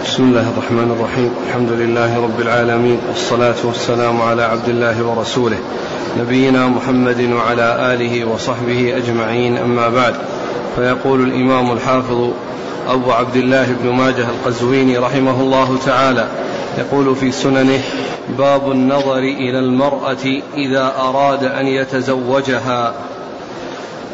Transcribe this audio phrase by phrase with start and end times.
[0.00, 1.34] بسم الله الرحمن الرحيم.
[1.48, 2.98] الحمد لله رب العالمين.
[3.08, 5.58] والصلاة والسلام على عبد الله ورسوله.
[6.18, 9.58] نبينا محمد وعلى آله وصحبه أجمعين.
[9.58, 10.14] أما بعد
[10.76, 12.30] فيقول الإمام الحافظ
[12.88, 16.28] أبو عبد الله بن ماجه القزويني رحمه الله تعالى
[16.78, 17.82] يقول في سننه
[18.38, 20.24] باب النظر إلى المرأة
[20.56, 22.94] إذا أراد أن يتزوجها.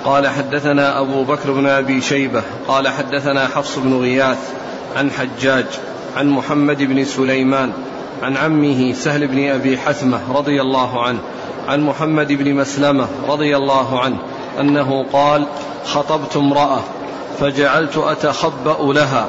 [0.04, 2.42] قال حدثنا أبو بكر بن أبي شيبة.
[2.68, 4.38] قال حدثنا حفص بن غياث.
[4.96, 5.66] عن حجاج
[6.16, 7.72] عن محمد بن سليمان
[8.22, 11.18] عن عمه سهل بن أبي حثمة رضي الله عنه
[11.68, 14.16] عن محمد بن مسلمة رضي الله عنه
[14.60, 15.46] أنه قال
[15.84, 16.80] خطبت امرأة
[17.40, 19.28] فجعلت أتخبأ لها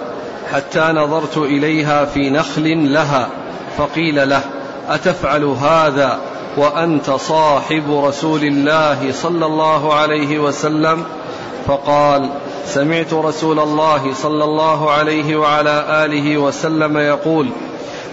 [0.51, 3.29] حتى نظرت إليها في نخل لها
[3.77, 4.41] فقيل له
[4.89, 6.19] أتفعل هذا
[6.57, 11.05] وأنت صاحب رسول الله صلى الله عليه وسلم؟
[11.67, 12.29] فقال
[12.65, 17.49] سمعت رسول الله صلى الله عليه وعلى آله وسلم يقول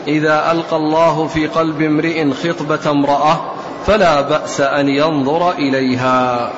[0.09, 3.41] إذا ألقى الله في قلب امرئ خطبة امرأة
[3.87, 6.51] فلا بأس أن ينظر إليها.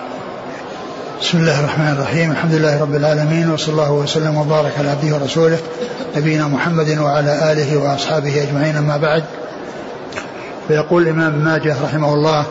[1.20, 2.30] بسم الله الرحمن الرحيم.
[2.30, 5.58] الحمد لله رب العالمين وصلى الله وسلم وبارك على عبده ورسوله
[6.17, 8.77] نبينا محمد وعلى آله وأصحابه أجمعين.
[8.77, 9.25] أما بعد
[10.69, 12.45] فيقول الإمام ماجه رحمه الله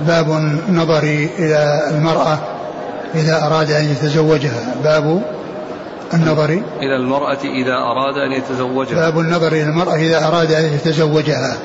[0.00, 1.02] باب النظر
[1.38, 2.38] إلى المرأة
[3.16, 4.74] إذا أراد أن يتزوجها.
[4.84, 5.22] باب
[6.14, 6.50] النظر.
[6.80, 8.94] إلى المرأة إذا أراد أن يتزوجها.
[8.94, 11.56] باب النظر إلى المرأة إذا أراد أن يتزوجها.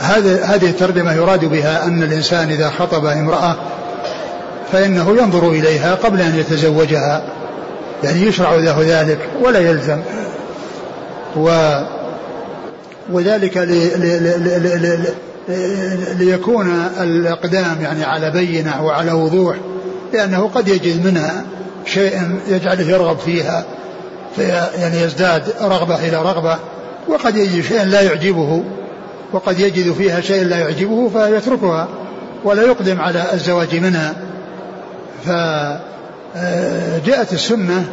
[0.00, 3.56] هذه هذه الترجمة يراد بها أن الإنسان إذا خطب امرأة
[4.72, 7.22] فإنه ينظر إليها قبل أن يتزوجها.
[8.04, 10.00] يعني يشرع له ذلك ولا يلزم.
[11.36, 11.72] و
[13.12, 13.56] وذلك
[16.18, 19.56] ليكون الإقدام يعني على بينة وعلى وضوح
[20.12, 21.44] لأنه قد يجد منها
[21.86, 23.64] شيء يجعله يرغب فيها
[24.36, 24.42] في
[24.78, 26.58] يعني يزداد رغبة إلى رغبة
[27.08, 28.64] وقد يجد شيئا لا يعجبه
[29.32, 31.88] وقد يجد فيها شيء لا يعجبه فيتركها
[32.44, 34.14] ولا يقدم على الزواج منها.
[35.24, 35.82] فجاءت
[37.32, 37.84] السنة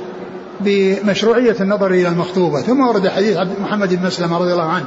[0.59, 4.85] بمشروعية النظر إلى المخطوبة ثم ورد حديث محمد بن مسلمة رضي الله عنه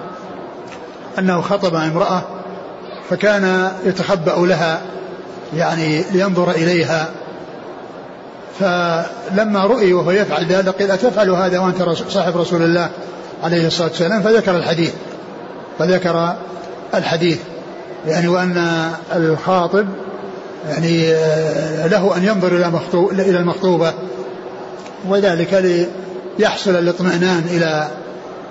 [1.19, 2.23] أنه خطب امرأة
[3.11, 4.81] فكان يتخبأ لها
[5.57, 7.11] يعني لينظر إليها
[8.63, 12.91] فلما رؤي وهو يفعل ذلك قيل أتفعل هذا وأنت صاحب رسول الله
[13.43, 14.93] عليه الصلاة والسلام؟ فذكر الحديث.
[15.79, 16.35] فذكر
[16.95, 17.39] الحديث.
[18.07, 19.87] يعني وأن الخاطب
[20.69, 21.13] يعني
[21.89, 22.73] له أن ينظر إلى
[23.23, 23.93] إلى المخطوبة.
[25.09, 25.87] وذلك
[26.39, 27.89] ليحصل الاطمئنان إلى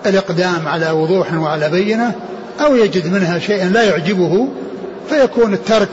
[0.05, 2.11] الإقدام على وضوح وعلى بينة
[2.65, 4.47] أو يجد منها شيئا لا يعجبه
[5.09, 5.89] فيكون الترك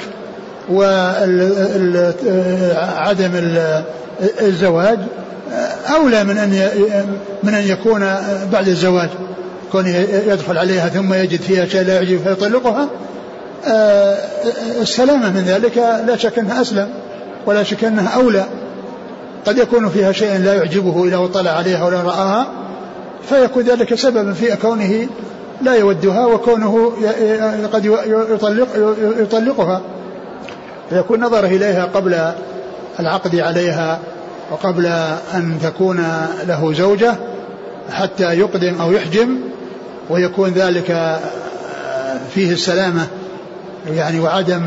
[0.70, 1.20] وعدم
[4.40, 4.98] الزواج
[5.90, 6.70] أولى من أن
[7.42, 8.00] من أن يكون
[8.52, 9.08] بعد الزواج.
[9.72, 9.86] كون
[10.26, 12.88] يدخل عليها ثم يجد فيها شيء لا يعجبه فيطلقها
[14.80, 16.88] السلامة من ذلك لا شك أنها أسلم
[17.46, 18.44] ولا شك أنها أولى.
[19.46, 22.46] قد يكون فيها شيء لا يعجبه إذا اطلع عليها ولا رآها
[23.28, 25.08] فيكون ذلك سببا في كونه
[25.62, 26.92] لا يودها وكونه
[27.72, 28.68] قد يطلق
[29.20, 29.80] يطلقها.
[30.90, 32.32] فيكون نظره إليها قبل
[33.00, 33.98] العقد عليها
[34.50, 34.86] وقبل
[35.34, 36.06] أن تكون
[36.46, 37.14] له زوجة
[37.92, 39.38] حتى يقدم أو يحجم
[40.10, 41.18] ويكون ذلك
[42.34, 43.06] فيه السلامة
[43.94, 44.62] يعني وعدم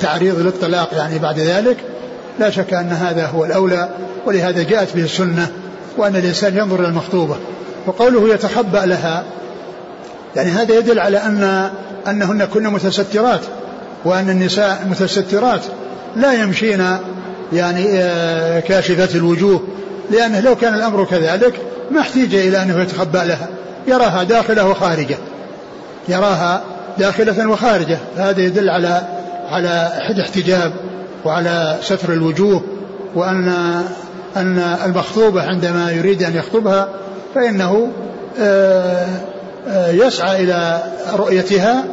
[0.00, 1.76] تعريض للطلاق يعني بعد ذلك.
[2.38, 3.88] لا شك أن هذا هو الأولى
[4.26, 5.48] ولهذا جاءت به السنة
[5.96, 7.36] وأن الإنسان ينظر إلى المخطوبة.
[7.86, 9.24] وقوله يتخبأ لها
[10.36, 11.70] يعني هذا يدل على أن
[12.08, 13.40] أنهن كن متسترات
[14.04, 15.60] وأن النساء متسترات.
[16.16, 16.96] لا يمشين
[17.52, 19.62] يعني آه، كاشفة الوجوه.
[20.10, 21.54] لأنه لو كان الأمر كذلك
[21.90, 23.48] ما احتيج إلى أنه يتخبأ لها.
[23.86, 25.16] يراها داخلة وخارجة.
[26.08, 26.62] يراها
[26.98, 27.98] داخلة وخارجة.
[28.16, 29.02] هذا يدل على
[29.50, 29.90] على
[30.20, 30.72] احتجاب
[31.24, 32.62] وعلى ستر الوجوه
[33.14, 33.48] وأن
[34.36, 36.88] أن المخطوبة عندما يريد أن يخطبها
[37.34, 37.88] فإنه
[38.40, 39.06] آه
[39.68, 40.82] آه، يسعى إلى
[41.12, 41.84] رؤيتها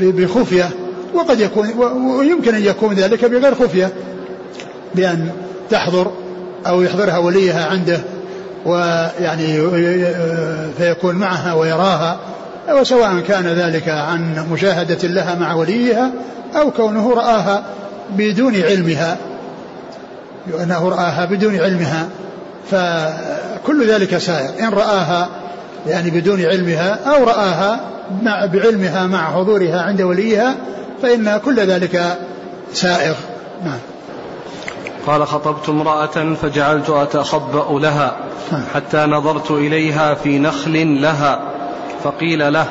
[0.00, 0.70] بخفية.
[1.14, 1.68] وقد يكون
[2.18, 3.92] ويمكن أن يكون ذلك بغير خفية.
[4.94, 5.30] بأن
[5.70, 6.12] تحضر
[6.66, 8.00] أو يحضرها وليها عنده
[8.66, 9.58] ويعني
[10.78, 12.18] فيكون معها ويراها
[12.72, 16.10] وسواء كان ذلك عن مشاهدة لها مع وليها
[16.56, 17.62] أو كونه رآها
[18.16, 19.16] بدون علمها
[20.62, 22.08] أنه رآها بدون علمها.
[22.70, 24.50] فكل ذلك سائر.
[24.60, 25.28] إن رآها
[25.86, 27.80] يعني بدون علمها أو رآها
[28.22, 30.54] مع بعلمها مع حضورها عند وليها
[31.02, 32.18] فإن كل ذلك
[32.72, 33.14] سائغ
[33.64, 33.78] نعم.
[35.06, 38.16] قال خطبت امرأة فجعلت أتخبأ لها
[38.74, 41.40] حتى نظرت إليها في نخل لها
[42.04, 42.66] فقيل له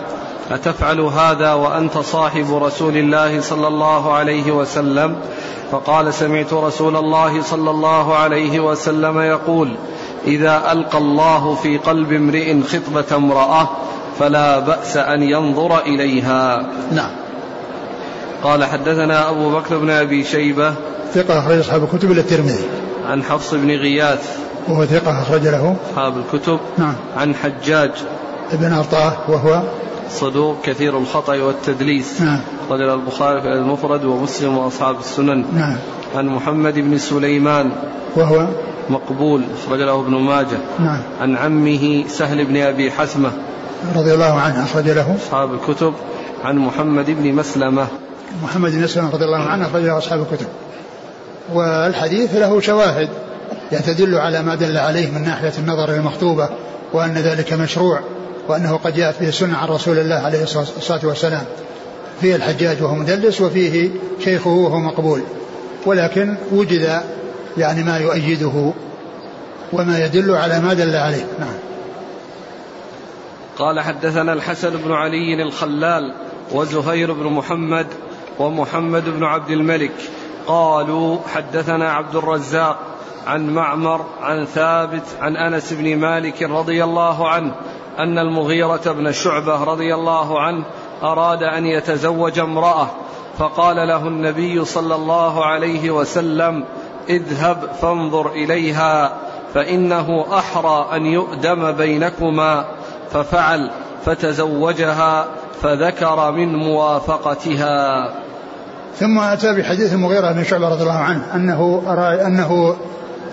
[0.52, 5.16] أتفعل هذا وأنت صاحب رسول الله صلى الله عليه وسلم؟
[5.72, 9.76] فقال سمعت رسول الله صلى الله عليه وسلم يقول
[10.28, 13.70] إذا ألقى الله في قلب امرئ خطبة امرأة
[14.20, 16.66] فلا بأس أن ينظر إليها.
[16.92, 17.12] نعم.
[18.44, 20.74] قال حدثنا أبو بكر بن أبي شيبة
[21.14, 22.64] ثقة أخرج أصحاب الكتب إلى الترمذي.
[23.06, 24.38] عن حفص بن غياث
[24.68, 25.76] وهو ثقة أخرج له.
[25.92, 26.60] أصحاب الكتب.
[26.78, 26.96] نعم.
[27.18, 27.92] عن حجاج
[28.52, 29.62] ابن أرطاه وهو
[30.10, 32.22] صدوق كثير الخطأ والتدليس.
[32.22, 32.40] نعم.
[32.70, 35.46] رجل البخاري في المفرد ومسلم وأصحاب السنن.
[35.54, 35.78] نعم.
[36.16, 37.72] عن محمد بن سليمان
[38.16, 38.48] وهو
[38.90, 39.44] مقبول.
[39.66, 40.58] أخرج له ابن ماجه.
[40.80, 41.02] نعم.
[41.22, 43.32] عن عمه سهل بن أبي حثمة
[43.96, 45.16] رضي الله عنه أخرج له.
[45.16, 45.94] أصحاب الكتب.
[46.44, 47.88] عن محمد بن مسلمة.
[48.44, 50.48] محمد بن مسلمة رضي الله عنه أخرج له أصحاب الكتب.
[51.54, 53.10] والحديث له شواهد
[53.72, 56.50] تدل على ما دل عليه من ناحية النظر المخطوبة
[56.94, 58.00] وأن ذلك مشروع
[58.48, 61.44] وأنه قد جاءت به السنة عن رسول الله عليه الصلاة والسلام.
[62.22, 63.90] فيه الحجاج وهو مدلس وفيه
[64.24, 65.22] شيخه وهو مقبول.
[65.86, 67.02] ولكن وجد
[67.58, 68.74] يعني ما يؤيده
[69.74, 71.26] وما يدل على ما دل عليه.
[71.40, 71.56] نعم.
[73.58, 76.14] قال حدثنا الحسن بن علي الخلال
[76.52, 77.88] وزهير بن محمد
[78.40, 79.94] ومحمد بن عبد الملك.
[80.48, 82.78] قالوا حدثنا عبد الرزاق
[83.28, 87.56] عن معمر عن ثابت عن أنس بن مالك رضي الله عنه
[88.00, 90.64] أن المغيرة بن شعبة رضي الله عنه
[91.04, 92.88] أراد أن يتزوج امرأة
[93.38, 96.66] فقال له النبي صلى الله عليه وسلم
[97.10, 99.14] اذهب فانظر إليها
[99.54, 102.66] فإنه أحرى أن يؤدم بينكما
[103.12, 103.72] ففعل
[104.06, 105.28] فتزوجها
[105.62, 108.10] فذكر من موافقتها.
[109.00, 112.76] ثم أتى بحديث المغيره بن شعبة رضي الله عنه أنه اراد أنه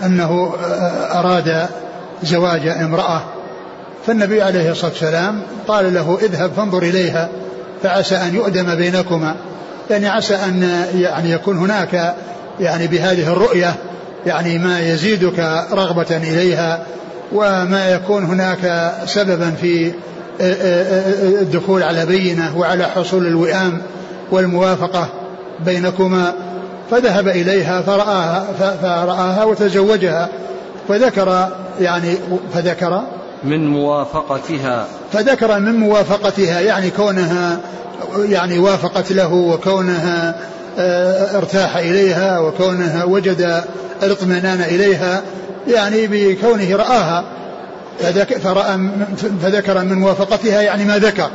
[0.05, 0.53] أنه
[1.11, 1.67] أراد
[2.23, 3.21] زواج امرأة
[4.07, 7.29] فالنبي عليه الصلاة والسلام قال له اذهب فانظر إليها
[7.83, 9.35] فعسى أن يؤدم بينكما.
[9.89, 12.15] يعني عسى أن يعني يكون هناك
[12.59, 13.75] يعني بهذه الرؤية
[14.25, 15.39] يعني ما يزيدك
[15.71, 16.83] رغبة إليها
[17.31, 19.91] وما يكون هناك سببا في
[21.41, 23.81] الدخول على بينة وعلى حصول الوئام
[24.31, 25.09] والموافقة.
[25.65, 26.33] بينكما
[26.91, 28.45] فذهب إليها فرآها
[28.81, 30.29] فرآها وتزوجها
[30.87, 31.49] فذكر
[31.79, 32.15] يعني
[32.53, 33.01] فذكر
[33.43, 34.87] من موافقتها.
[35.13, 37.59] فذكر من موافقتها يعني كونها
[38.19, 40.35] يعني وافقت له وكونها
[41.37, 43.63] ارتاح إليها وكونها وجد
[44.03, 45.21] الاطمئنان إليها
[45.67, 47.23] يعني بكونه رآها.
[48.43, 48.89] فرأى
[49.41, 51.29] فذكر من موافقتها يعني ما ذكر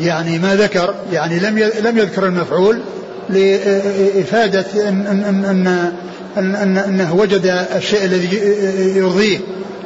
[0.00, 2.80] يعني ما ذكر يعني لم لم يذكر المفعول
[3.30, 5.66] لإفادة أن أن أن
[6.36, 8.36] أن أن أنه وجد الشيء الذي
[8.98, 9.38] يرضيه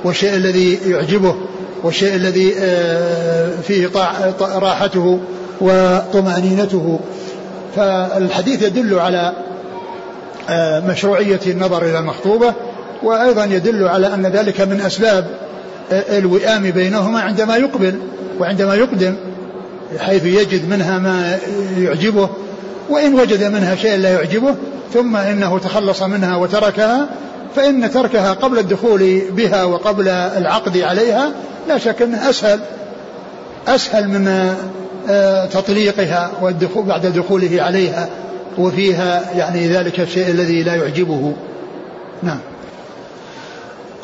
[0.04, 1.34] والشيء الذي يعجبه
[1.82, 2.50] والشيء الذي
[3.62, 3.90] فيه
[4.40, 5.20] راحته
[5.60, 7.00] وطمأنينته.
[7.76, 9.32] فالحديث يدل على
[10.88, 12.54] مشروعية النظر إلى المخطوبة
[13.02, 15.26] وأيضا يدل على أن ذلك من أسباب
[15.93, 17.94] الوئام بينهما عندما يقبل
[18.40, 19.14] وعندما يقدم
[19.98, 21.38] حيث يجد منها ما
[21.78, 22.28] يعجبه
[22.90, 24.54] وإن وجد منها شيء لا يعجبه
[24.92, 27.08] ثم إنه تخلص منها وتركها
[27.56, 31.32] فإن تركها قبل الدخول بها وقبل العقد عليها
[31.69, 32.60] لا شك أنه أسهل
[33.69, 34.55] أسهل من
[35.53, 38.08] تطليقها والدخول بعد دخوله عليها
[38.58, 41.34] وفيها يعني ذلك الشيء الذي لا يعجبه.
[42.22, 42.38] نعم.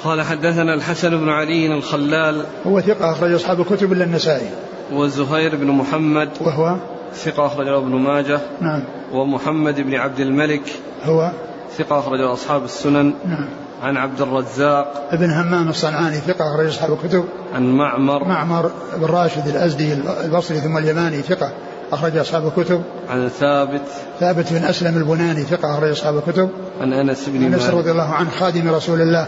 [0.04, 4.49] قال حدثنا الحسن بن علي الخلال هو ثقة أخرج أصحاب الكتب إلا النسائي.
[4.92, 6.76] وزهير بن محمد وهو
[7.14, 8.82] ثقة أخرجه ابن ماجه نعم.
[9.12, 10.72] ومحمد بن عبد الملك
[11.04, 11.30] هو؟
[11.78, 13.48] ثقة أخرجه أصحاب السنن نعم.
[13.82, 17.25] عن عبد الرزاق ابن همام الصنعاني ثقة أخرج أصحاب الكتب.
[17.54, 19.92] عن معمر معمر بن راشد الأزدي
[20.25, 21.50] البصري ثم اليماني ثقة
[21.92, 22.82] أخرج أصحاب الكتب.
[23.10, 23.82] عن ثابت
[24.20, 26.50] ثابت بن أسلم البناني ثقة أخرج أصحاب الكتب.
[26.80, 29.26] عن أنس بن أنس رضي الله عنه خادم رسول الله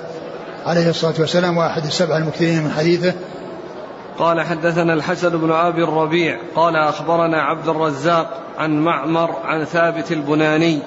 [0.66, 3.12] عليه الصلاة والسلام وأحد السبع المكثرين من حديثه.
[4.18, 10.78] قال حدثنا الحسن بن أبي الربيع قال أخبرنا عبد الرزاق عن معمر عن ثابت البناني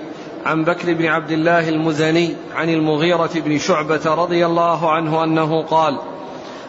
[0.46, 5.98] عن بكر بن عبد الله المزني عن المغيرة بن شعبة رضي الله عنه أنه قال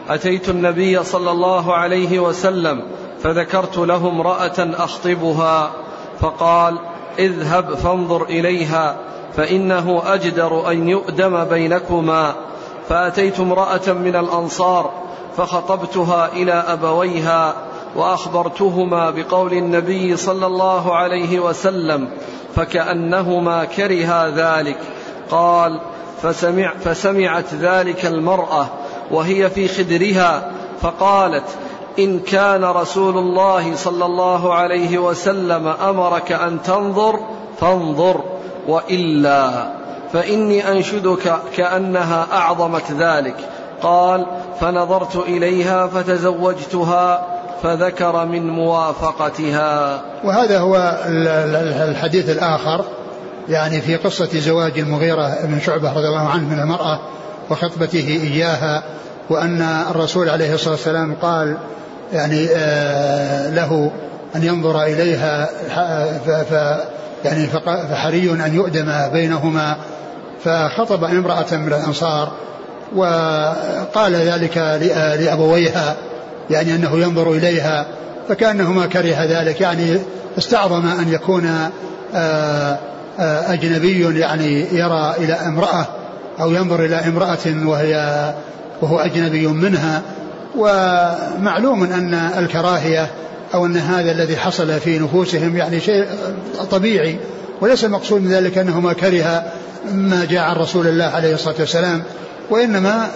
[0.08, 2.82] أتيت النبي صلى الله عليه وسلم
[3.22, 5.70] فذكرت له امرأة أخطبها
[6.20, 6.78] فقال
[7.18, 8.96] اذهب فانظر إليها
[9.36, 12.34] فإنه أجدر أن يؤدم بينكما.
[12.88, 15.01] فأتيت امرأة من الأنصار
[15.36, 17.54] فخطبتها إلى أبويها
[17.96, 22.08] وأخبرتهما بقول النبي صلى الله عليه وسلم
[22.54, 24.78] فكأنهما كرها ذلك.
[25.30, 25.80] قال
[26.22, 28.66] فسمع فسمعت ذلك المرأة
[29.10, 31.44] وهي في خدرها فقالت
[31.98, 37.20] إن كان رسول الله صلى الله عليه وسلم أمرك أن تنظر
[37.60, 38.20] فانظر
[38.68, 39.72] وإلا
[40.12, 43.36] فإني أنشدك كأنها أعظمت ذلك.
[43.82, 44.26] قال
[44.60, 47.26] فنظرت إليها فتزوجتها
[47.62, 50.00] فذكر من موافقتها.
[50.24, 50.98] وهذا هو
[51.88, 52.84] الحديث الآخر
[53.48, 57.00] يعني في قصة زواج المغيرة بن شعبة رضي الله عنه من المرأة
[57.50, 58.82] وخطبته إياها
[59.30, 61.56] وأن الرسول عليه الصلاة والسلام قال
[62.12, 63.90] يعني آه له
[64.36, 65.48] أن ينظر إليها
[66.44, 66.52] ف
[67.24, 67.46] يعني
[67.90, 69.76] فحري أن يؤدم بينهما.
[70.44, 72.32] فخطب امرأة من الأنصار
[72.96, 74.56] وقال ذلك
[75.20, 75.96] لأبويها
[76.50, 77.86] يعني أنه ينظر إليها
[78.28, 79.98] فكأنهما كره ذلك يعني
[80.38, 81.70] استعظم أن يكون
[82.14, 82.78] آه،
[83.20, 85.86] آه، أجنبي يعني يرى إلى امرأة
[86.40, 88.34] أو ينظر إلى امرأة وهي
[88.82, 90.02] وهو أجنبي منها.
[90.56, 93.10] ومعلوم أن الكراهية
[93.54, 96.06] أو أن هذا الذي حصل في نفوسهم يعني شيء
[96.70, 97.16] طبيعي
[97.60, 99.44] وليس المقصود من ذلك أنه ما كره
[99.92, 102.02] ما جاء عن رسول الله عليه الصلاة والسلام.
[102.50, 103.08] وإنما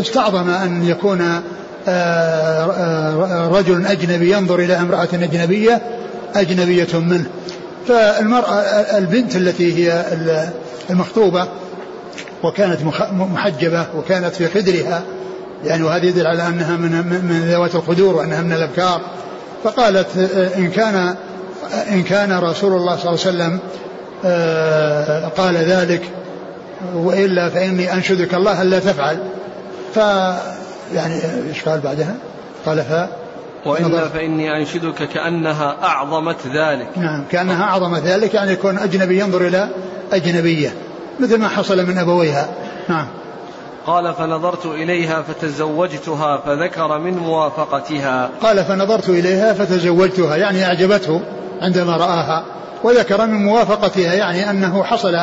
[0.00, 1.42] استعظم أن يكون
[1.88, 5.82] آه، آه، رجل أجنبي ينظر إلى امرأة أجنبية
[6.36, 7.26] أجنبية منه.
[7.88, 8.60] فالمرأة
[8.98, 10.04] البنت التي هي
[10.90, 11.48] المخطوبة
[12.42, 12.78] وكانت
[13.12, 15.02] محجبة وكانت في خدرها
[15.64, 16.90] يعني وهذا يدل على أنها من
[17.28, 19.00] من ذوات القدور وأنها من الأبكار.
[19.64, 20.16] فقالت
[20.56, 21.14] إن كان
[21.90, 23.58] إن كان رسول الله صلى الله عليه وسلم
[24.24, 26.02] آه، قال ذلك
[26.94, 29.18] وإلا فإني أنشدك الله ألا تفعل.
[29.94, 29.96] ف
[30.94, 32.14] يعني إيش قال بعدها؟
[32.66, 33.08] قال ف
[33.66, 36.88] وإلا فإني أنشدك كأنها أعظمت ذلك.
[36.96, 39.68] نعم كأنها أعظمت ذلك يعني يكون أجنبي ينظر إلى
[40.12, 40.74] أجنبية
[41.20, 42.48] مثل ما حصل من أبويها.
[42.88, 43.06] نعم.
[43.86, 48.30] قال فنظرت إليها فتزوجتها فذكر من موافقتها.
[48.42, 51.20] قال فنظرت إليها فتزوجتها يعني أعجبته
[51.60, 52.44] عندما رآها
[52.84, 55.14] وذكر من موافقتها يعني أنه حصل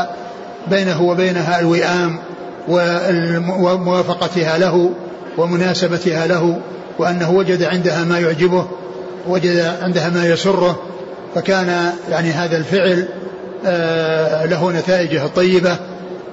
[0.67, 2.19] بينه وبينها الوئام
[3.59, 4.89] وموافقتها له
[5.37, 6.59] ومناسبتها له
[6.99, 8.67] وأنه وجد عندها ما يعجبه
[9.27, 10.79] وجد عندها ما يسره
[11.35, 13.07] فكان يعني هذا الفعل
[13.65, 15.77] آه، له نتائجه الطيبة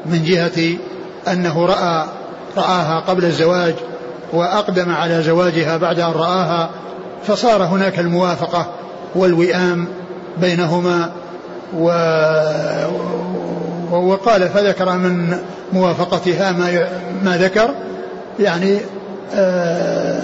[0.07, 0.77] من جهة
[1.33, 2.05] أنه رأى
[2.57, 3.75] رآها قبل الزواج
[4.33, 6.71] وأقدم على زواجها بعد أن رآها
[7.27, 8.67] فصار هناك الموافقة
[9.15, 9.89] والوئام
[10.41, 11.11] بينهما
[11.79, 11.91] و
[13.91, 15.39] وقال فذكر من
[15.73, 16.89] موافقتها ما
[17.25, 17.75] ما ذكر
[18.41, 18.79] يعني
[19.35, 20.23] آه،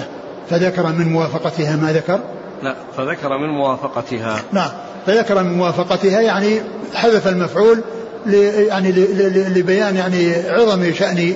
[0.50, 2.20] فذكر من موافقتها ما ذكر.
[2.62, 4.38] لا فذكر من موافقتها.
[4.52, 4.70] نعم
[5.06, 6.60] فذكر من موافقتها يعني
[6.94, 7.80] حذف المفعول
[8.26, 8.92] يعني
[9.32, 11.34] لبيان يعني عظم شأن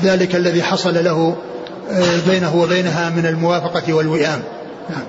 [0.00, 1.36] ذلك الذي حصل له
[1.90, 4.42] آه، بينه وبينها من الموافقة والوئام.
[4.90, 5.04] نعم.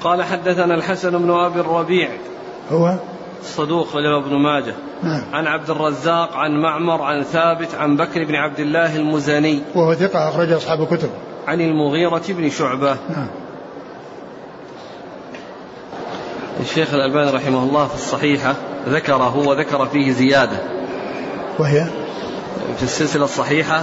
[0.00, 2.08] قال حدثنا الحسن بن أبي الربيع.
[2.72, 2.94] هو؟
[3.42, 4.74] صدوق وله ابن ماجه.
[5.02, 5.22] نعم.
[5.32, 9.62] عن عبد الرزاق عن معمر عن ثابت عن بكر بن عبد الله المزني.
[9.74, 11.10] وهو ثقة أخرج أصحاب الكتب.
[11.46, 12.96] عن المغيرة بن شعبة.
[13.08, 13.28] نعم.
[16.60, 18.54] الشيخ الألباني رحمه الله في الصحيحة
[18.88, 20.58] ذكره وذكر فيه زيادة.
[21.58, 21.86] وهي؟
[22.76, 23.82] في السلسلة الصحيحة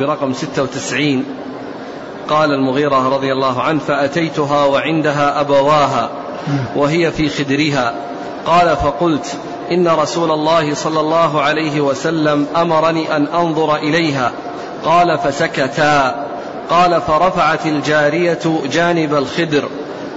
[0.00, 1.24] برقم 96
[2.28, 6.10] قال المغيرة رضي الله عنه فأتيتها وعندها أبواها
[6.48, 6.64] نعم.
[6.76, 8.11] وهي في خدرها.
[8.46, 9.26] قال فقلت
[9.70, 14.32] إن رسول الله صلى الله عليه وسلم أمرني أن أنظر إليها.
[14.84, 16.26] قال فسكتا.
[16.70, 18.38] قال فرفعت الجارية
[18.72, 19.64] جانب الخدر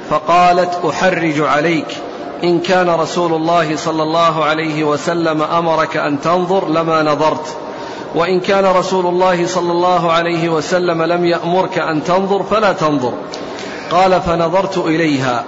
[0.10, 1.98] فقالت أحرج عليك.
[2.44, 7.58] إن كان رسول الله صلى الله عليه وسلم أمرك أن تنظر لما نظرت.
[8.16, 13.14] وإن كان رسول الله صلى الله عليه وسلم لم يأمرك أن تنظر فلا تنظر.
[13.92, 15.44] قال فنظرت إليها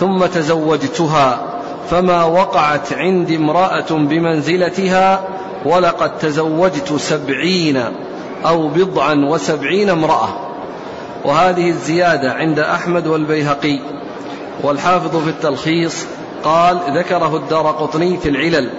[0.00, 1.49] ثم تزوجتها.
[1.90, 5.24] فما وقعت عندي امرأة بمنزلتها
[5.64, 7.82] ولقد تزوجت سبعين
[8.46, 10.28] أو بضعا وسبعين امرأة.
[11.24, 13.78] وهذه الزيادة عند أحمد والبيهقي.
[14.62, 16.06] والحافظ في التلخيص
[16.44, 18.70] قال ذكره الدار قطني في العلل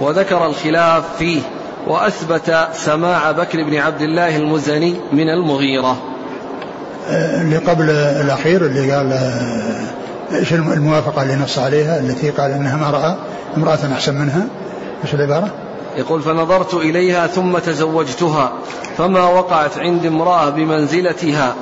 [0.00, 1.40] وذكر الخلاف فيه
[1.86, 5.96] وأثبت سماع بكر بن عبد الله المزني من المغيرة.
[7.10, 9.12] اللي قبل الأخير اللي قال
[10.34, 13.16] إيش الموافقة اللي نص عليها التي قال إنها ما رأى
[13.56, 14.46] امرأة أحسن منها؟
[15.04, 15.50] إيش العبارة؟
[15.96, 18.52] يقول فنظرت إليها ثم تزوجتها
[18.98, 21.54] فما وقعت عندي امرأة بمنزلتها.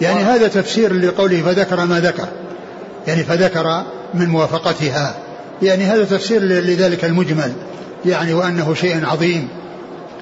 [0.00, 0.26] يعني و...
[0.26, 2.28] هذا تفسير لقوله فذكر ما ذكر
[3.06, 3.82] يعني فذكر
[4.14, 5.14] من موافقتها
[5.62, 7.52] يعني هذا تفسير لذلك المجمل
[8.06, 9.48] يعني وأنه شيء عظيم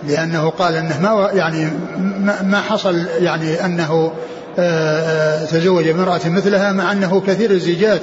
[0.08, 1.68] لأنه قال أنه ما يعني
[2.42, 4.12] ما حصل يعني أنه آه، آه،
[5.50, 8.00] تزوج امرأة مثلها مع أنه كثير الزيجات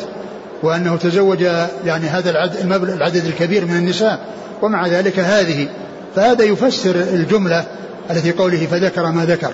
[0.64, 1.42] وأنه تزوج
[1.86, 4.20] يعني هذا العدد, العدد الكبير من النساء
[4.62, 5.68] ومع ذلك هذه.
[6.16, 7.66] فهذا يفسر الجملة
[8.12, 9.52] التي قوله فذكر ما ذكر.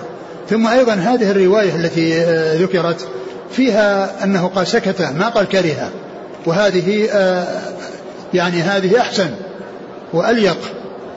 [0.50, 3.08] ثم أيضا هذه الرواية التي آه، ذكرت
[3.50, 5.90] فيها أنه قال سكت ما قال كره
[6.46, 7.08] وهذه
[8.34, 9.30] يعني هذه أحسن
[10.12, 10.56] وأليق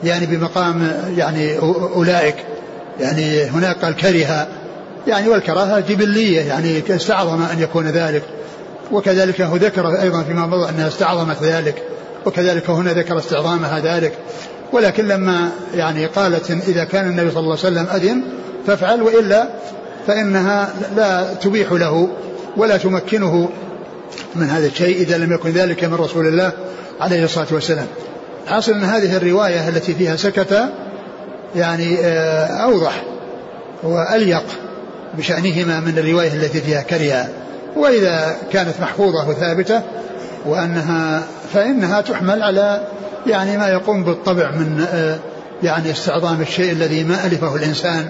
[0.03, 1.57] يعني بمقام يعني
[1.95, 2.35] أولئك.
[2.99, 4.47] يعني هناك قال كره
[5.09, 8.23] يعني والكراهة جبلية يعني استعظم أن يكون ذلك.
[8.91, 11.83] وكذلك هو ذكر أيضا فيما مضى أنها استعظمت ذلك
[12.25, 14.13] وكذلك هنا ذكر استعظامها ذلك.
[14.73, 18.21] ولكن لما يعني قالت إذا كان النبي صلى الله عليه وسلم أذن
[18.67, 19.47] فافعل وإلا
[20.07, 22.09] فإنها لا تبيح له
[22.57, 23.49] ولا تمكنه
[24.35, 26.51] من هذا الشيء إذا لم يكن ذلك من رسول الله
[27.01, 27.87] عليه الصلاة والسلام.
[28.47, 30.69] حاصل أن هذه الرواية التي فيها سكت
[31.55, 33.03] يعني آه، أوضح
[33.83, 34.43] وأليق.
[35.17, 37.29] بشأنهما من الرواية التي فيها كرها.
[37.75, 39.81] وإذا كانت محفوظة وثابتة
[40.45, 41.23] وأنها
[41.53, 42.87] فإنها تحمل على
[43.27, 45.19] يعني ما يقوم بالطبع من آه،
[45.63, 48.07] يعني استعظام الشيء الذي ما ألفه الإنسان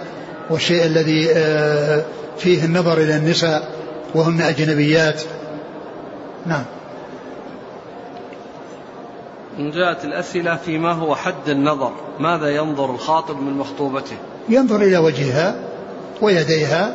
[0.50, 2.04] والشيء الذي آه،
[2.38, 3.72] فيه النظر إلى النساء
[4.16, 5.22] وهن أجنبيات.
[6.46, 6.64] نعم.
[9.60, 14.18] إن جاءت الأسئلة فيما هو حد النظر ماذا ينظر الخاطب من مخطوبته؟
[14.50, 15.69] ينظر إلى وجهها.
[16.22, 16.92] ويديها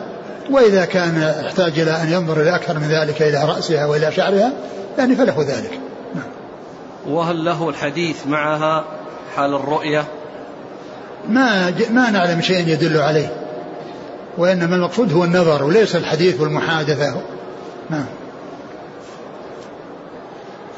[0.51, 4.53] وإذا كان احتاج إلى أن ينظر إلى أكثر من ذلك إلى رأسها وإلى شعرها
[4.99, 5.81] يعني فله ذلك.
[6.15, 6.25] نعم.
[7.07, 8.85] وهل له الحديث معها
[9.37, 10.05] حال الرؤية؟
[11.29, 13.33] ما ما نعلم شيء يدل عليه
[14.39, 17.23] وإنما المقصود هو النظر وليس الحديث والمحادثة.
[17.91, 18.07] نعم.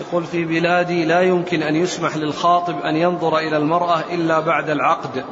[0.00, 5.25] يقول في بلادي لا يمكن أن يسمح للخاطب أن ينظر إلى المرأة إلا بعد العقد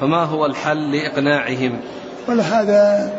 [0.00, 1.80] فما هو الحل لإقناعهم؟
[2.28, 3.10] ولا هذا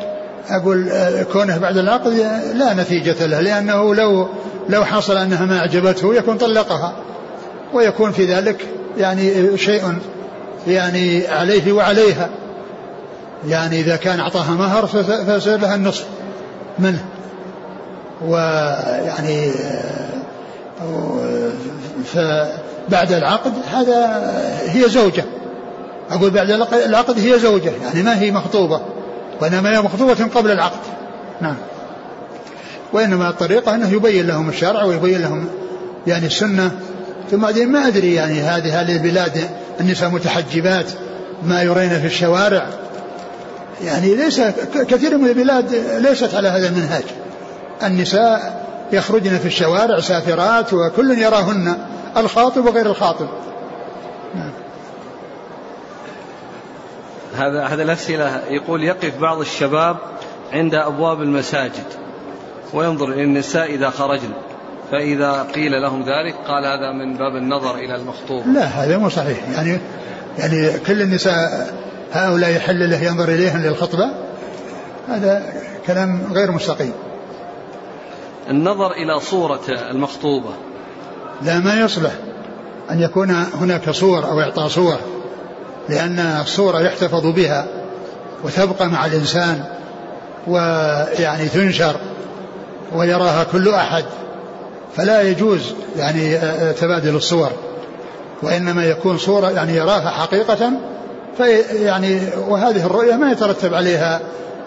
[0.50, 2.14] أقول آه، كونه بعد العقد
[2.54, 4.28] لا نتيجة له لأنه لو
[4.70, 6.94] لو حصل أنها ما أعجبته يكون طلقها
[7.74, 9.84] ويكون في ذلك يعني شيء
[10.68, 12.30] يعني عليه وعليها.
[13.48, 16.06] يعني إذا كان أعطاها مهر فسير لها النصف
[16.80, 17.06] منه.
[18.26, 19.52] ويعني
[20.82, 21.52] آه،
[22.06, 24.32] فبعد العقد هذا
[24.68, 25.24] هي زوجة.
[26.12, 28.82] أقول بعد العقد هي زوجة يعني ما هي مخطوبة.
[29.44, 30.80] وإنما هي مخطوبة قبل العقد.
[31.42, 31.56] نعم.
[32.94, 35.48] وإنما الطريقة أنه يبين لهم الشرع ويبين لهم
[36.08, 36.72] يعني السنة.
[37.32, 40.86] ثم بعدين ما أدري يعني هذه هذه البلاد النساء متحجبات
[41.46, 42.68] ما يرين في الشوارع.
[43.84, 44.42] يعني ليس
[44.90, 47.04] كثير من البلاد ليست على هذا المنهاج.
[47.84, 51.78] النساء يخرجن في الشوارع سافرات وكل يراهن
[52.18, 53.28] الخاطب وغير الخاطب.
[54.36, 54.63] نعم.
[57.36, 59.98] هذا هذا الأسئلة يقول يقف بعض الشباب
[60.54, 61.86] عند أبواب المساجد
[62.74, 64.34] وينظر إلى النساء إذا خرجن
[64.92, 69.38] فإذا قيل لهم ذلك قال هذا من باب النظر إلى المخطوب لا هذا مو صحيح.
[69.56, 69.80] يعني
[70.38, 71.74] يعني كل النساء
[72.12, 74.12] هؤلاء يحل له ينظر إليهن للخطبة؟
[75.08, 75.54] هذا
[75.88, 76.94] كلام غير مستقيم.
[78.50, 80.50] النظر إلى صورة المخطوبة.
[81.42, 82.12] لا ما يصلح
[82.92, 84.98] أن يكون هناك صور أو إعطاء صور.
[85.90, 87.68] لأن الصورة يحتفظ بها
[88.44, 89.64] وتبقى مع الإنسان
[90.48, 91.96] ويعني تنشر
[92.96, 94.06] ويراها كل أحد
[94.96, 96.38] فلا يجوز يعني
[96.74, 97.50] تبادل الصور
[98.44, 100.72] وإنما يكون صورة يعني يراها حقيقة
[101.38, 104.20] في يعني وهذه الرؤية ما يترتب عليها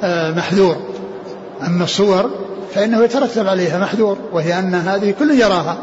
[0.02, 0.76] آه، محذور.
[1.66, 2.30] أما الصور
[2.74, 5.76] فإنه يترتب عليها محذور وهي أن هذه كل يراها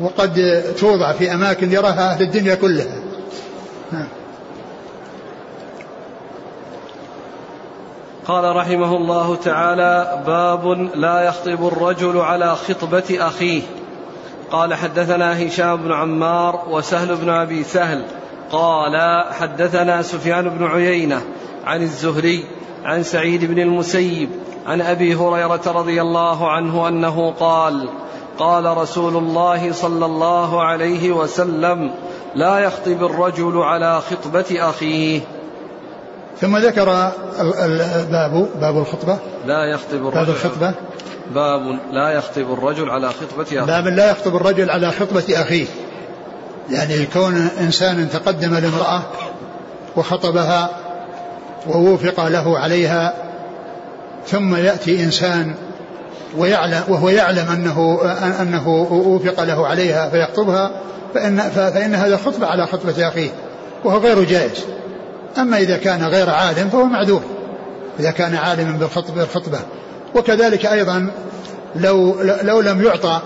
[0.00, 3.03] وقد توضع في أماكن يراها أهل الدنيا كلها.
[3.92, 4.08] نعم.
[8.26, 13.62] قال رحمه الله تعالى باب لا يخطب الرجل على خطبة أخيه
[14.50, 18.04] قال حدثنا هشام بن عمار وسهل بن أبي سهل
[18.52, 21.22] قال حدثنا سفيان بن عيينة
[21.64, 22.44] عن الزهري
[22.84, 24.28] عن سعيد بن المسيب
[24.66, 27.88] عن أبي هريرة رضي الله عنه أنه قال
[28.38, 31.90] قال رسول الله صلى الله عليه وسلم
[32.36, 35.20] لا يخطب الرجل على خطبة أخيه.
[36.40, 39.18] ثم ذكر الباب باب الخطبة.
[39.46, 40.14] لا يخطب الرجل.
[40.14, 40.74] باب الخطبة.
[41.34, 43.60] باب لا يخطب الرجل على خطبة أخيه.
[43.60, 45.66] باب لا يخطب الرجل على خطبة أخيه.
[46.70, 49.02] يعني كون إنسان تقدم لامرأة
[49.96, 50.70] وخطبها
[51.66, 53.14] ووفق له عليها
[54.26, 55.54] ثم يأتي إنسان
[56.38, 58.00] ويعلم وهو يعلم أنه
[58.42, 60.70] أنه أوفق له عليها فيخطبها
[61.14, 63.30] فإن, فإن هذا خطبة على خطبة أخيه
[63.84, 64.64] وهو غير جائز.
[65.38, 67.22] أما إذا كان غير عالم فهو معذور
[68.00, 69.58] إذا كان عالما بالخطبة, بالخطبة.
[70.14, 71.10] وكذلك أيضا
[71.76, 73.20] لو لو لم يعطى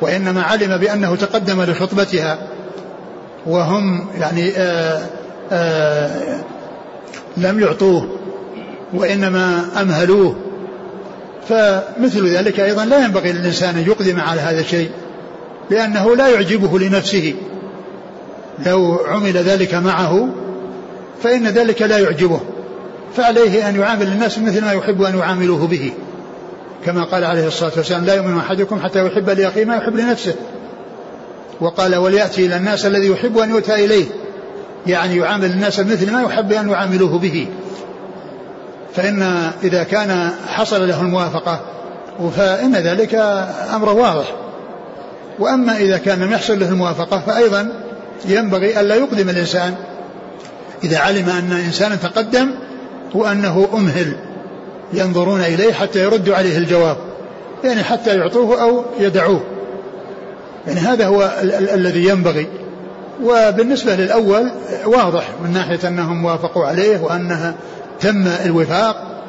[0.00, 2.38] وإنما علم بأنه تقدم لخطبتها
[3.46, 5.02] وهم يعني آآ
[5.52, 6.42] آآ
[7.36, 8.08] لم يعطوه
[8.94, 10.36] وإنما أمهلوه
[11.48, 14.90] فمثل ذلك أيضا لا ينبغي للإنسان أن يقدم على هذا الشيء
[15.70, 17.34] لأنه لا يعجبه لنفسه.
[18.66, 20.28] لو عمل ذلك معه
[21.22, 22.40] فإن ذلك لا يعجبه.
[23.16, 25.92] فعليه أن يعامل الناس مثل ما يحب أن يعاملوه به.
[26.86, 30.34] كما قال عليه الصلاة والسلام لا يؤمن أحدكم حتى يحب لأخيه ما يحب لنفسه.
[31.60, 34.04] وقال وليأتي إلى الناس الذي يحب أن يؤتى إليه.
[34.86, 37.46] يعني يعامل الناس مثل ما يحب أن يعاملوه به.
[38.96, 39.22] فإن
[39.64, 41.60] إذا كان حصل له الموافقة
[42.36, 43.14] فإن ذلك
[43.74, 44.24] أمر واضح.
[45.38, 47.72] وأما إذا كان لم يحصل له الموافقة فأيضا
[48.24, 49.74] ينبغي ألا يقدم الإنسان.
[50.84, 52.50] إذا علم أن إنسانا تقدم
[53.14, 54.16] وأنه أمهل
[54.92, 56.96] ينظرون إليه حتى يردوا عليه الجواب
[57.64, 59.40] يعني حتى يعطوه أو يدعوه.
[60.66, 62.46] يعني هذا هو ال- ال- الذي ينبغي.
[63.24, 64.50] وبالنسبة للأول
[64.84, 67.54] واضح من ناحية أنهم وافقوا عليه وأنها
[68.02, 69.22] تم الوفاق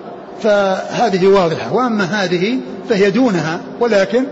[0.44, 1.74] فهذه واضحة.
[1.74, 2.58] وأما هذه
[2.90, 3.60] فهي دونها.
[3.80, 4.24] ولكن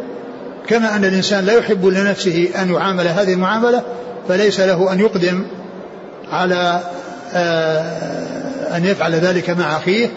[0.67, 3.81] كما أن الإنسان لا يحب لنفسه أن يعامل هذه المعاملة
[4.27, 5.43] فليس له أن يقدم
[6.31, 6.79] على
[7.33, 10.09] آه، أن يفعل ذلك مع أخيه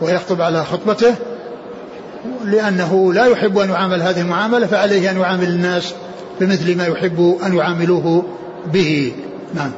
[0.00, 1.14] ويخطب على خطبته
[2.44, 5.94] لأنه لا يحب أن يعامل هذه المعاملة فعليه أن يعامل الناس
[6.40, 8.24] بمثل ما يحب أن يعاملوه
[8.72, 9.12] به.
[9.54, 9.70] نعم.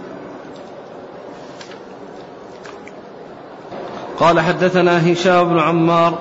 [4.21, 6.19] قال حدثنا هشام بن عمار.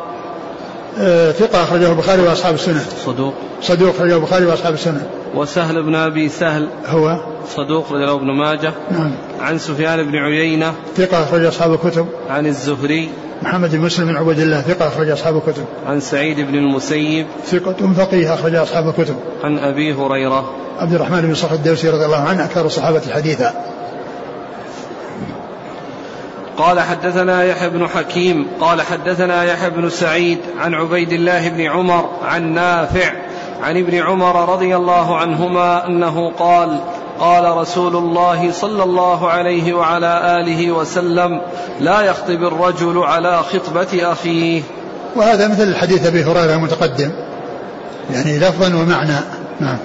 [1.00, 2.86] آه، ثقة أخرجه البخاري وأصحاب السنة.
[3.06, 3.34] صدوق.
[3.62, 5.08] صدوق أخرجه البخاري وأصحاب السنة.
[5.36, 6.68] وسهل بن أبي سهل.
[6.88, 7.18] هو؟
[7.56, 8.74] صدوق رجل ابن ماجه.
[8.92, 9.12] نعم.
[9.42, 10.74] عن سفيان بن عيينة.
[10.98, 12.08] ثقة أخرج أصحاب الكتب.
[12.30, 13.10] عن الزهري.
[13.42, 14.62] محمد بن مسلم بن عبد الله.
[14.62, 15.66] ثقة أخرج أصحاب الكتب.
[15.88, 17.28] عن سعيد بن المسيب.
[17.46, 19.16] ثقة فقيه أخرج أصحاب الكتب.
[19.44, 20.52] عن أبي هريرة.
[20.80, 23.54] عبد الرحمن بن صخر الدوسي رضي الله عنه أكثر الصحابة الحديثا
[26.58, 32.10] قال حدثنا يحيى بن حكيم قال حدثنا يحيى بن سعيد عن عبيد الله بن عمر
[32.26, 33.12] عن نافع
[33.64, 36.80] عن ابن عمر رضي الله عنهما أنه قال
[37.20, 41.42] قال رسول الله صلى الله عليه وعلى آله وسلم
[41.80, 44.62] لا يخطب الرجل على خطبة أخيه.
[45.16, 47.12] وهذا مثل الحديث أبي هريرة المتقدم.
[48.14, 49.20] يعني لفظا ومعنى.
[49.60, 49.78] نعم.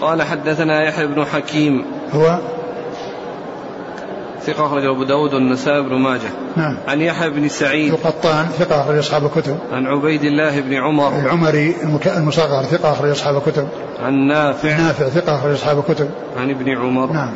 [0.00, 1.84] قال حدثنا يحيى بن حكيم.
[2.12, 2.38] هو؟
[4.46, 6.30] ثقة أخرجه أبو داود والنسائي بن ماجه.
[6.56, 6.76] نعم.
[6.88, 7.92] عن يحيى بن سعيد.
[7.92, 9.58] القطان ثقة أخرج أصحاب الكتب.
[9.72, 11.08] عن عبيد الله بن عمر.
[11.08, 11.74] العمري
[12.16, 13.68] المصغر ثقة أخرج أصحاب الكتب.
[14.02, 14.76] عن نافع.
[14.76, 16.10] نافع ثقة أخرج أصحاب الكتب.
[16.36, 17.12] عن ابن عمر.
[17.12, 17.34] نعم.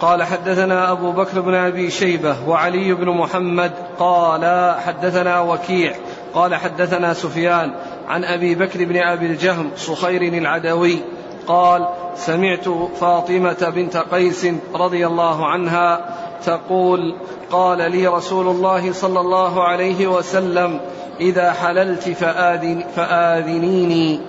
[0.00, 3.72] قال حدثنا أبو بكر بن أبي شيبة وعلي بن محمد.
[3.98, 5.94] قال حدثنا وكيع.
[6.34, 7.74] قال حدثنا سفيان.
[8.08, 10.98] عن أبي بكر بن أبي الجهم صخير العدوي.
[11.46, 12.68] قال سمعت
[13.00, 17.16] فاطمة بنت قيس رضي الله عنها تقول
[17.50, 20.80] قال لي رسول الله صلى الله عليه وسلم
[21.20, 24.20] إذا حللت فآذن فآذنيني.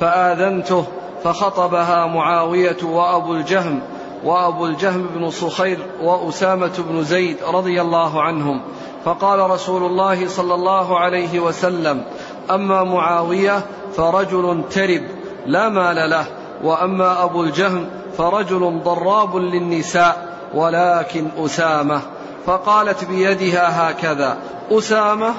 [0.00, 0.84] فآذنته
[1.24, 3.80] فخطبها معاوية وأبو الجهم
[4.24, 8.60] وأبو الجهم بن صخير وأسامة بن زيد رضي الله عنهم.
[9.04, 12.04] فقال رسول الله صلى الله عليه وسلم
[12.50, 13.62] أما معاوية
[13.96, 15.02] فرجل ترب
[15.46, 16.26] لا مال له
[16.62, 17.86] وأما أبو الجهم
[18.18, 22.00] فرجل ضراب للنساء ولكن أسامة.
[22.46, 24.36] فقالت بيدها هكذا
[24.70, 25.34] أسامة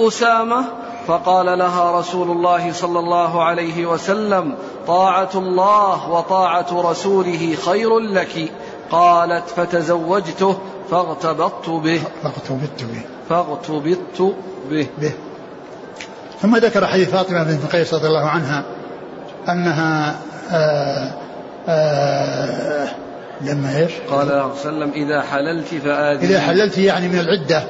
[0.00, 0.64] أسامة.
[1.06, 4.54] فقال لها رسول الله صلى الله عليه وسلم
[4.86, 8.52] طاعة الله وطاعة رسوله خير لك.
[8.90, 10.58] قالت فتزوجته
[10.90, 12.02] فاغتبطت به.
[12.22, 13.02] فاغتبت به.
[13.28, 14.34] فاغتبطت
[14.70, 14.86] به.
[15.00, 15.12] به.
[16.42, 18.64] ثم ذكر حديث فاطمة بنت قيس رضي الله عنها
[19.48, 20.18] أنها
[20.50, 21.12] آآ
[21.68, 22.88] آآ
[23.40, 26.24] لما إيش؟ قال صلى الله عليه وسلم إذا حللت فآذني.
[26.24, 27.62] إذا حللت يعني من العدة.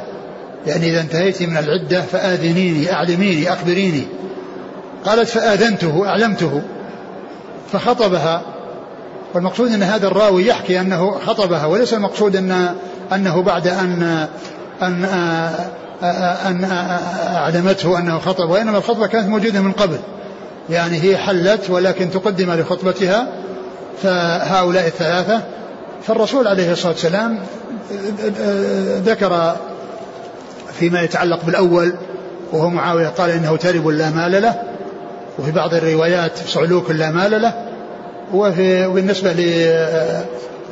[0.67, 4.03] يعني إذا انتهيت من العدة فآذنيني أعلميني أخبريني.
[5.05, 6.63] قالت فآذنته أعلمته.
[7.73, 8.43] فخطبها.
[9.35, 12.75] والمقصود أن هذا الراوي يحكي أنه خطبها وليس المقصود أن
[13.13, 14.29] أنه بعد أن
[14.83, 15.05] أن
[16.47, 16.65] أن
[17.35, 19.99] أعلمته أنه خطب وإنما الخطبة كانت موجودة من قبل.
[20.71, 23.29] يعني هي حلت ولكن تقدم لخطبتها
[24.03, 25.41] فهؤلاء الثلاثة
[26.03, 27.39] فالرسول عليه الصلاة والسلام
[29.05, 29.57] ذكر
[30.79, 31.95] فيما يتعلق بالأول
[32.53, 34.63] وهو معاوية قال إنه ترب لا مال له
[35.39, 37.55] وفي بعض الروايات صعلوك لا مال له
[38.35, 39.33] وفي وبالنسبة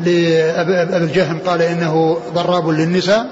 [0.01, 3.27] لأبي الجهم قال إنه ضراب للنساء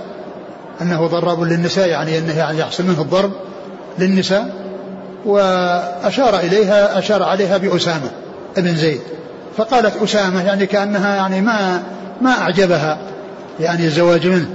[0.82, 3.32] أنه ضراب للنساء يعني أنه يعني يحصل منه الضرب
[3.98, 4.63] للنساء
[5.26, 8.10] وأشار إليها أشار عليها بأسامة
[8.56, 9.00] ابن زيد.
[9.56, 11.82] فقالت أسامة يعني كأنها يعني ما
[12.20, 12.98] ما أعجبها
[13.60, 14.46] يعني الزواج منه.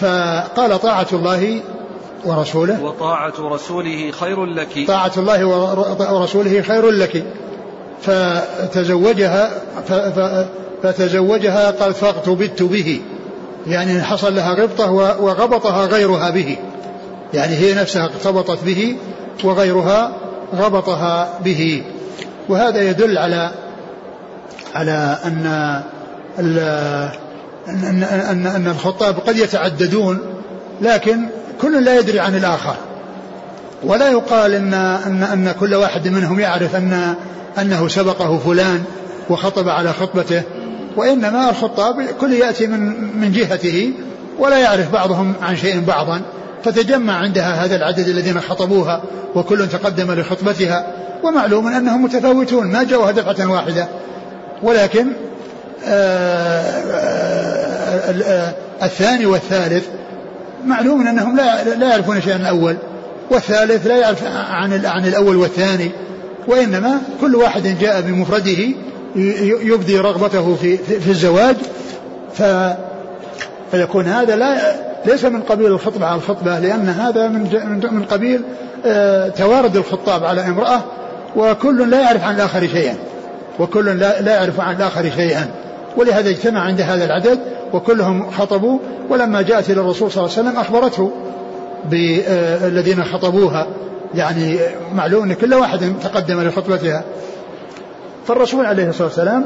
[0.00, 1.60] فقال طاعة الله
[2.24, 2.82] ورسوله.
[2.82, 4.86] وطاعة رسوله خير لك.
[4.88, 5.46] طاعة الله
[6.12, 7.24] ورسوله خير لك.
[8.02, 9.50] فتزوجها
[10.82, 13.00] فتزوجها قال فاغتبت به.
[13.66, 16.56] يعني حصل لها غبطة وغبطها غيرها به.
[17.34, 18.96] يعني هي نفسها ارتبطت به
[19.44, 20.12] وغيرها
[20.54, 21.82] غبطها به.
[22.48, 23.50] وهذا يدل على
[24.74, 25.46] على أن
[26.38, 30.18] أن, أن, أن الخطاب قد يتعددون
[30.80, 31.26] لكن
[31.60, 32.76] كل لا يدري عن الآخر.
[33.82, 37.14] ولا يقال أن, أن, أن كل واحد منهم يعرف أن
[37.58, 38.82] أنه سبقه فلان
[39.30, 40.42] وخطب على خطبته
[40.96, 42.80] وإنما الخطاب كل يأتي من,
[43.20, 43.92] من جهته
[44.38, 46.22] ولا يعرف بعضهم عن شيء بعضا.
[46.64, 49.02] فتجمع عندها هذا العدد الذين خطبوها
[49.34, 50.86] وكل تقدم لخطبتها
[51.22, 53.88] ومعلوم أنهم متفاوتون ما جاءوا دفعة واحدة.
[54.62, 55.06] ولكن
[55.86, 56.64] آآ
[58.22, 59.84] آآ الثاني والثالث
[60.66, 62.76] معلوم أنهم لا لا يعرفون شيئا الأول.
[63.30, 65.90] والثالث لا يعرف عن عن الأول والثاني.
[66.46, 68.58] وإنما كل واحد جاء بمفرده
[69.62, 71.56] يبدي رغبته في في الزواج.
[72.34, 72.42] ف
[73.70, 74.74] فيكون هذا لا
[75.06, 77.42] ليس من قبيل الخطبة على الخطبة لأن هذا من
[77.92, 78.42] من قبيل
[79.36, 80.80] توارد الخطاب على امرأة
[81.36, 82.96] وكل لا يعرف عن الآخر شيئا
[83.58, 85.46] وكل لا, لا يعرف عن الآخر شيئا.
[85.96, 87.38] ولهذا اجتمع عند هذا العدد
[87.72, 88.78] وكلهم خطبوا
[89.10, 91.12] ولما جاءت إلى الرسول صلى الله عليه وسلم أخبرته
[91.90, 93.66] بالذين خطبوها
[94.14, 94.58] يعني
[94.94, 97.04] معلوم أن كل واحد تقدم لخطبتها.
[98.26, 99.44] فالرسول عليه الصلاة والسلام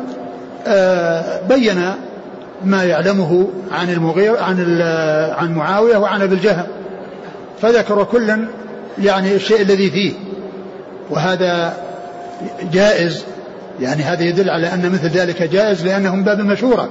[1.48, 1.82] بين
[2.64, 4.80] ما يعلمه عن المغير عن
[5.36, 6.66] عن معاوية وعن أبي الجهم.
[7.62, 8.48] فذكر كلا
[9.02, 10.12] يعني الشيء الذي فيه.
[11.10, 11.76] وهذا
[12.72, 13.24] جائز.
[13.80, 16.88] يعني هذا يدل على أن مثل ذلك جائز لأنه من باب المشورة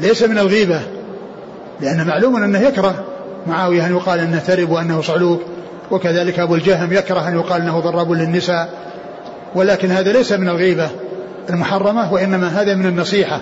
[0.00, 0.80] ليس من الغيبة.
[1.80, 3.04] لأن معلوم أنه يكره
[3.46, 5.40] معاوية أن يقال أنه ثرب وأنه صعلوك
[5.90, 8.68] وكذلك أبو الجهم يكره أن يقال أنه ضراب للنساء.
[9.54, 10.90] ولكن هذا ليس من الغيبة
[11.50, 13.40] المحرمة وإنما هذا من النصيحة.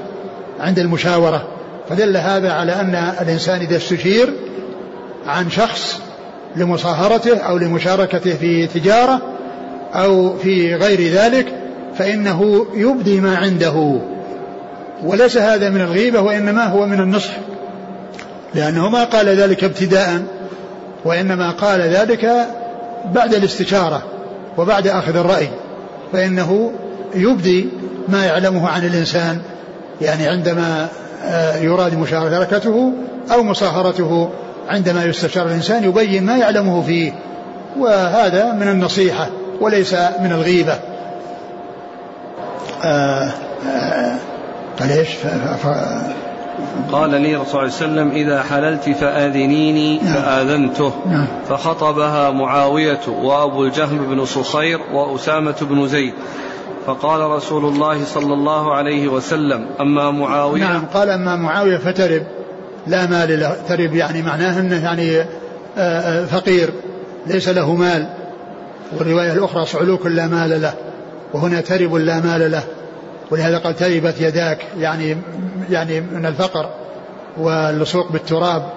[0.61, 1.49] عند المشاورة
[1.89, 4.35] فدل هذا على أن الإنسان إذا استشير
[5.27, 6.01] عن شخص
[6.57, 9.23] لمصاهرته أو لمشاركته في تجارة
[9.95, 11.47] أو في غير ذلك
[11.99, 14.01] فإنه يبدي ما عنده.
[15.05, 17.33] وليس هذا من الغيبة وإنما هو من النصح.
[18.55, 20.23] لأنه ما قال ذلك ابتداء
[21.05, 22.49] وإنما قال ذلك
[23.15, 24.03] بعد الاستشارة
[24.59, 25.49] وبعد أخذ الرأي
[26.13, 26.73] فإنه
[27.15, 27.69] يبدي
[28.09, 29.41] ما يعلمه عن الإنسان.
[30.01, 30.89] يعني عندما
[31.25, 32.93] آه، يراد مشاركته
[33.33, 34.31] أو مصاهرته
[34.69, 37.13] عندما يستشار الإنسان يبين ما يعلمه فيه
[37.79, 39.29] وهذا من النصيحة
[39.61, 40.79] وليس من الغيبة
[42.85, 43.31] آه
[44.81, 45.09] قال إيش
[46.93, 50.15] قال لي رسول الله صلى الله عليه وسلم إذا حللت فآذنيني نعم.
[50.15, 51.27] فآذنته نعم.
[51.49, 56.15] فخطبها معاوية وأبو الجهم بن صخير وأسامة بن زيد
[56.87, 62.23] فقال رسول الله صلى الله عليه وسلم أما معاوية نعم قال أما معاوية فترب.
[62.87, 63.57] لا مال له.
[63.69, 65.27] ترب يعني معناه أنه يعني آه،
[65.79, 66.71] آه، فقير.
[67.27, 68.07] ليس له مال.
[68.99, 70.75] والرواية الأخرى صعلوك لا مال له.
[71.33, 72.63] وهنا ترب لا مال له.
[73.31, 74.59] ولهذا قال تربت يداك.
[74.79, 75.17] يعني
[75.71, 76.69] يعني من الفقر
[77.39, 78.71] واللصوق بالتراب.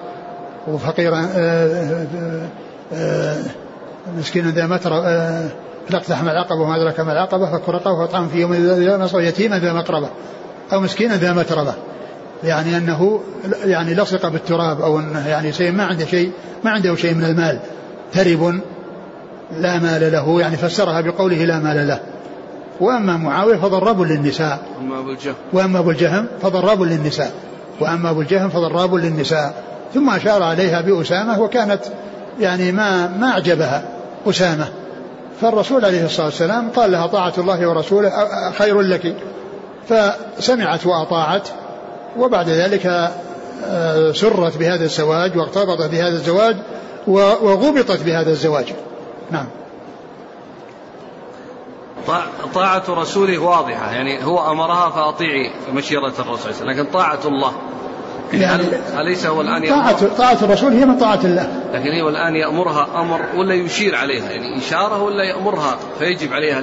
[0.68, 2.06] وفقيرا آه،
[4.18, 4.66] مسكينا ذا
[5.88, 9.74] متربة اقتحم العقبة وما أدرك ما العقبة فك رقبة وطعم في يوم ذا يتيما ذا
[9.74, 10.10] مقربة
[10.74, 11.74] أو مسكينا ذا متربة.
[12.44, 13.22] يعني أنه
[13.66, 16.32] يعني لصق بالتراب أو أنه يعني شيء ما عنده شيء
[16.64, 17.60] ما عنده شيء من المال.
[18.14, 18.60] ترب
[19.52, 22.00] لا مال له يعني فسرها بقوله لا مال له.
[22.80, 24.60] وأما معاوية فضراب للنساء.
[24.78, 25.36] وأما أبو الجهم.
[25.54, 27.32] وأما أبو الجهم فضراب للنساء.
[27.80, 29.64] وأما أبو الجهم فضراب للنساء.
[29.94, 31.82] ثم أشار عليها بأسامة وكانت
[32.40, 33.84] يعني ما ما أعجبها
[34.28, 34.68] أسامة.
[35.42, 38.12] فالرسول عليه الصلاة والسلام قال لها طاعة الله ورسوله
[38.52, 39.16] خير لك.
[39.90, 41.48] فسمعت وأطاعت
[42.18, 43.12] وبعد ذلك
[43.66, 46.58] آه، سرت بهذا الزواج وارتبطت بهذا الزواج
[47.08, 48.74] وغبطت بهذا الزواج.
[49.32, 49.48] نعم.
[52.56, 57.54] طاعة رسوله واضحة يعني هو أمرها فأطيعي مشيرة الرسول لكن طاعة الله.
[58.34, 58.64] يعني
[59.00, 61.48] أليس هو الآن طاعة, طاعة الرسول هي من طاعة الله.
[61.74, 66.62] لكن هو الآن يأمرها أمر ولا يشير عليها؟ يعني إشارة ولا يأمرها فيجب عليها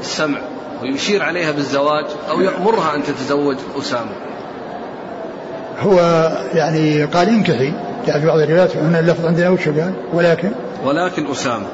[0.00, 0.38] السمع
[0.82, 4.12] ويشير عليها بالزواج أو يأمرها أن تتزوج أسامة.
[5.80, 5.98] هو
[6.54, 7.72] يعني قال انكحي
[8.06, 10.50] جاء في بعض الروايات هنا اللفظ عندنا وش قال؟ ولكن
[10.84, 11.66] ولكن أسامة.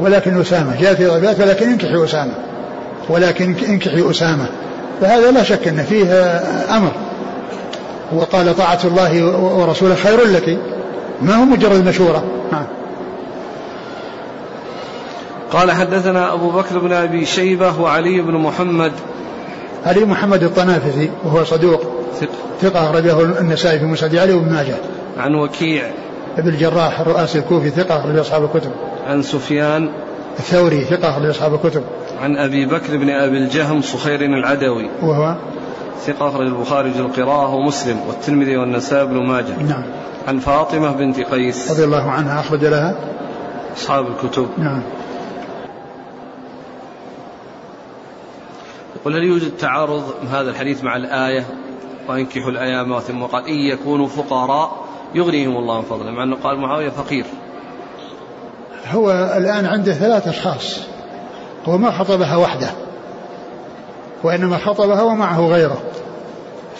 [0.00, 0.80] ولكن أسامة.
[0.80, 2.34] جاء في الروايات ولكن انكحي أسامة.
[3.08, 4.46] ولكن انكحي أسامة.
[5.00, 6.12] فهذا لا شك أن فيه
[6.76, 6.92] أمر.
[8.12, 10.58] وقال طاعة الله ورسوله خير لك.
[11.22, 12.64] ما هو مجرد مشورة؟ نعم
[15.52, 18.92] قال حدثنا أبو بكر بن أبي شيبة وعلي بن محمد.
[19.86, 21.82] علي محمد الطنافسي وهو صدوق
[22.20, 22.28] ثقة
[22.60, 24.74] ثقة أخرجه النسائي في مسند علي وابن ماجه.
[25.18, 25.90] عن وكيع.
[26.38, 28.70] ابن الجراح الرؤاسي الكوفي ثقة أخرج أصحاب الكتب.
[29.06, 29.90] عن سفيان.
[30.38, 31.82] الثوري ثقة أخرج أصحاب الكتب.
[32.22, 34.90] عن أبي بكر بن أبي الجهم صخير العدوي.
[35.02, 35.34] وهو
[36.06, 39.62] ثقة أخرج البخاري القراءة ومسلم والترمذي والنسائي بن ماجه.
[39.62, 39.84] نعم.
[40.28, 41.70] عن فاطمة بنت قيس.
[41.70, 42.96] رضي الله عنها أخرج لها.
[43.76, 44.48] أصحاب الكتب.
[44.58, 44.82] نعم.
[49.00, 51.44] يقول هل يوجد تعارض هذا الحديث مع الآية
[52.08, 54.84] وانكحوا الأيام ثم قال إن يكونوا فقراء
[55.14, 57.24] يغنيهم الله من فضله مع أنه قال معاوية فقير.
[58.90, 60.80] هو الآن عنده ثلاث أشخاص
[61.64, 62.70] هو ما خطبها وحده.
[64.22, 65.82] وإنما خطبها ومعه غيره.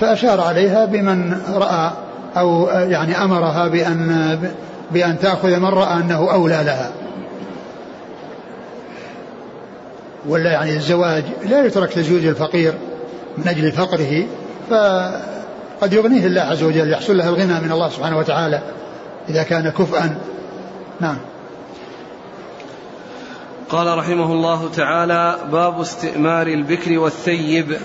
[0.00, 1.90] فأشار عليها بمن رأى
[2.36, 4.38] أو يعني أمرها بأن
[4.90, 6.90] بأن تأخذ من رأى أنه أولى لها.
[10.28, 12.74] ولا يعني الزواج لا يترك تزويج الفقير
[13.38, 14.26] من أجل فقره
[14.70, 18.60] فقد يغنيه الله عز وجل يحصل له الغنى من الله سبحانه وتعالى
[19.28, 20.16] إذا كان كفءا
[21.00, 21.16] نعم.
[23.70, 27.76] قال رحمه الله تعالى باب استئمار البكر والثيب.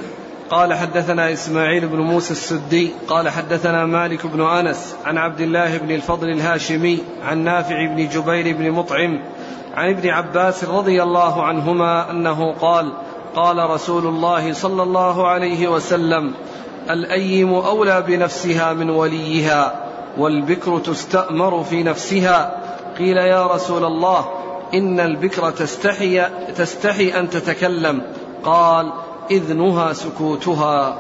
[0.50, 5.92] قال حدثنا إسماعيل بن موسى السدي قال حدثنا مالك بن أنس عن عبد الله بن
[5.92, 9.22] الفضل الهاشمي عن نافع بن جبير بن مطعم
[9.76, 12.94] عن ابن عباس رضي الله عنهما أنه قال
[13.36, 16.34] قال رسول الله صلى الله عليه وسلم
[16.90, 19.76] الأيم أولى بنفسها من وليها
[20.18, 22.62] والبكر تستأمر في نفسها.
[22.98, 26.26] قيل يا رسول الله إن البكر تستحي
[26.58, 28.02] تستحي أن تتكلم.
[28.44, 28.92] قال
[29.32, 30.98] إذنها سكوتها.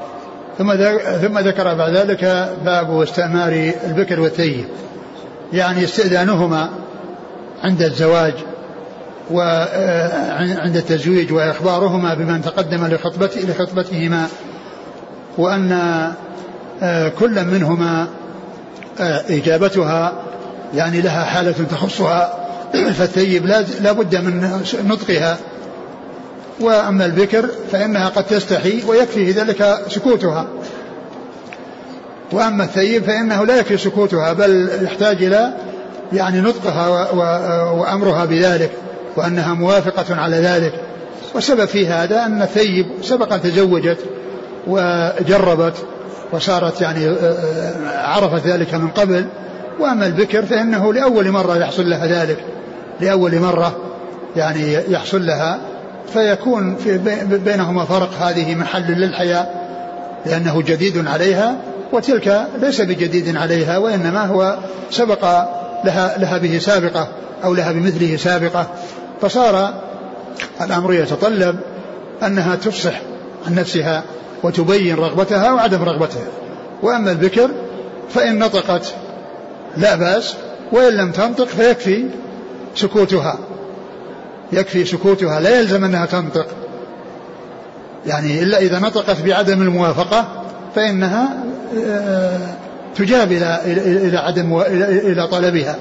[0.57, 0.75] ثم
[1.21, 2.23] ثم ذكر بعد ذلك
[2.65, 4.65] باب استعمار البكر والثيب
[5.53, 6.69] يعني استئذانهما
[7.63, 8.33] عند الزواج
[9.31, 14.27] وعند التزويج وإخبارهما بمن تقدم لخطبته لخطبتهما
[15.37, 15.71] وأن
[16.83, 18.07] آه، كل منهما
[18.99, 20.13] آه، إجابتها
[20.73, 22.44] يعني لها حالة تخصها
[22.97, 23.45] فالثيب
[23.81, 25.37] لا بد من نطقها.
[26.59, 30.47] وأما البكر فإنها قد تستحي ويكفي في ذلك سكوتها.
[32.31, 35.53] وأما الثيب فإنه لا يكفي سكوتها بل يحتاج إلى
[36.13, 37.11] يعني نطقها
[37.71, 38.71] وأمرها بذلك
[39.15, 40.73] وأنها موافقة على ذلك.
[41.33, 43.97] والسبب في هذا أن الثيب سبق أن تزوجت
[44.67, 45.75] وجربت
[46.31, 47.15] وصارت يعني
[47.85, 49.25] عرفت ذلك من قبل.
[49.79, 52.37] وأما البكر فإنه لأول مرة يحصل لها ذلك.
[53.01, 53.75] لأول مرة
[54.35, 55.59] يعني يحصل لها.
[56.13, 56.97] فيكون في
[57.45, 59.47] بينهما فرق هذه محل للحياة
[60.25, 61.55] لأنه جديد عليها
[61.91, 64.57] وتلك ليس بجديد عليها وإنما هو
[64.91, 65.23] سبق
[65.85, 67.07] لها, لها به سابقة
[67.43, 68.67] أو لها بمثله سابقة.
[69.21, 69.73] فصار
[70.61, 71.59] الأمر يتطلب
[72.23, 73.01] أنها تفصح
[73.47, 74.03] عن نفسها
[74.43, 76.27] وتبين رغبتها وعدم رغبتها.
[76.83, 77.49] وأما البكر
[78.09, 78.93] فإن نطقت
[79.77, 80.35] لا بأس
[80.71, 82.05] وإن لم تنطق فيكفي
[82.75, 83.39] سكوتها.
[84.51, 86.47] يكفي سكوتها لا يلزم أنها تنطق.
[88.07, 90.27] يعني إلا إذا نطقت بعدم الموافقة
[90.75, 91.29] فإنها
[91.87, 92.39] آه،
[92.95, 93.59] تجاب إلى
[94.07, 95.75] إلى عدم إلى طلبها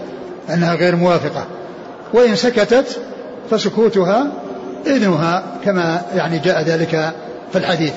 [0.50, 1.46] أنها غير موافقة.
[2.12, 3.00] وإن سكتت
[3.50, 4.26] فسكوتها
[4.86, 7.12] إذنها كما يعني جاء ذلك
[7.52, 7.92] في الحديث.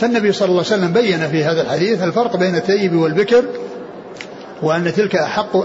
[0.00, 3.44] فالنبي صلى الله عليه وسلم بين في هذا الحديث الفرق بين الثيب والبكر
[4.62, 5.56] وأن تلك أحق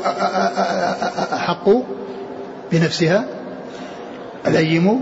[1.34, 1.70] أحق
[2.72, 3.26] بنفسها
[4.48, 5.02] الأيم.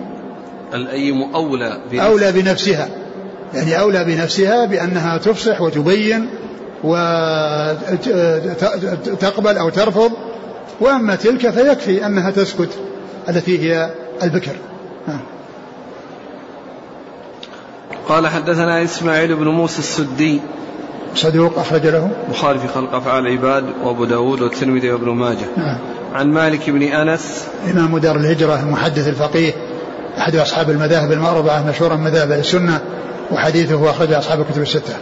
[0.73, 2.07] الأيم أولى بنفسها.
[2.07, 2.89] أولى بنفسها.
[3.53, 6.29] يعني أولى بنفسها بأنها تفصح وتبين
[6.83, 7.17] وتقبل
[9.57, 10.11] أو ترفض.
[10.81, 12.69] وأما تلك فيكفي أنها تسكت
[13.29, 13.89] التي هي
[14.23, 14.55] البكر.
[18.07, 20.41] قال حدثنا إسماعيل بن موسى السدي
[21.15, 25.45] صدوق أخرج له؟ البخاري في خلق أفعال العباد وأبو داود والترمذي وابن ماجه.
[25.57, 25.77] نعم.
[26.13, 27.47] عن مالك بن أنس.
[27.71, 29.51] إمام دار الهجرة المحدث الفقيه
[30.17, 32.79] أحد أصحاب المذاهب الأربعة مشهورا مذاهب السنة
[33.31, 34.93] وحديثه أخرج أصحاب الكتب الستة.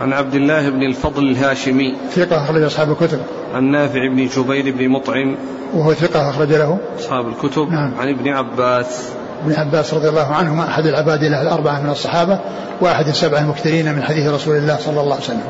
[0.00, 1.96] عن عبد الله بن الفضل الهاشمي.
[2.10, 3.18] ثقة أخرج أصحاب الكتب.
[3.54, 5.36] عن نافع بن جبير بن مطعم.
[5.74, 7.70] وهو ثقة أخرج له؟ أصحاب الكتب.
[7.70, 7.92] نعم.
[8.00, 9.08] عن ابن عباس.
[9.44, 12.38] ابن عباس رضي الله عنهما أحد العباد له الأربعة من الصحابة
[12.80, 15.44] وأحد السبعة المكثرين من حديث رسول الله صلى الله عليه وسلم.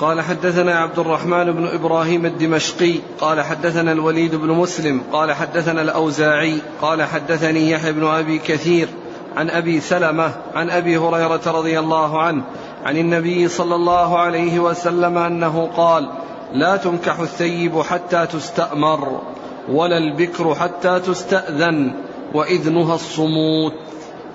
[0.00, 6.58] قال حدثنا عبد الرحمن بن إبراهيم الدمشقي قال حدثنا الوليد بن مسلم قال حدثنا الأوزاعي
[6.82, 8.88] قال حدثني يحيى بن أبي كثير
[9.36, 12.42] عن أبي سلمة عن أبي هريرة رضي الله عنه
[12.84, 16.08] عن النبي صلى الله عليه وسلم أنه قال
[16.52, 19.20] لا تنكح الثيب حتى تستأمر.
[19.68, 21.92] ولا البكر حتى تستأذن
[22.34, 23.72] وإذنها الصموت.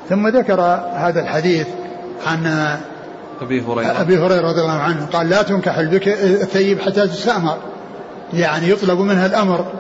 [0.10, 0.62] ثم ذكر
[0.94, 1.68] هذا الحديث
[2.28, 2.46] عن
[3.42, 4.02] أبي هريرة.
[4.02, 7.58] أبي هريرة رضي الله عنه قال لا تنكح البكر الثيب حتى تستأمر.
[8.34, 9.72] يعني يطلب منها الأمر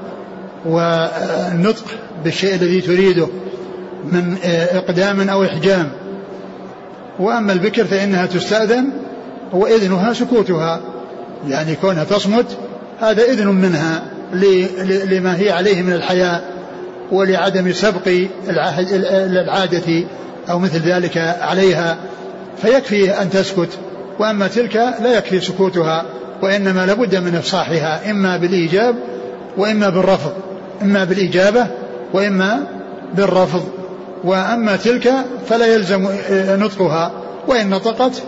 [0.66, 1.86] والنطق
[2.24, 3.28] بالشيء الذي تريده
[4.04, 4.38] من
[4.72, 5.92] إقدام أو إحجام.
[7.20, 8.90] وأما البكر فإنها تستأذن
[9.54, 10.82] وإذنها سكوتها.
[11.48, 12.58] يعني كونها تصمت
[13.00, 14.17] هذا إذن منها.
[15.12, 16.44] لما هي عليه من الحياء
[17.12, 18.08] ولعدم سبق
[19.10, 20.04] العادة
[20.50, 21.98] أو مثل ذلك عليها
[22.62, 23.70] فيكفي أن تسكت.
[24.20, 26.06] وأما تلك لا يكفي سكوتها
[26.42, 28.96] وإنما لابد من إفصاحها إما بالإيجاب
[29.58, 30.34] وإما بالرفض
[30.82, 31.68] إما بالإجابة
[32.14, 32.64] وإما
[33.14, 33.64] بالرفض.
[34.24, 35.14] وأما تلك
[35.50, 37.12] فلا يلزم نطقها.
[37.48, 38.24] وإن نطقت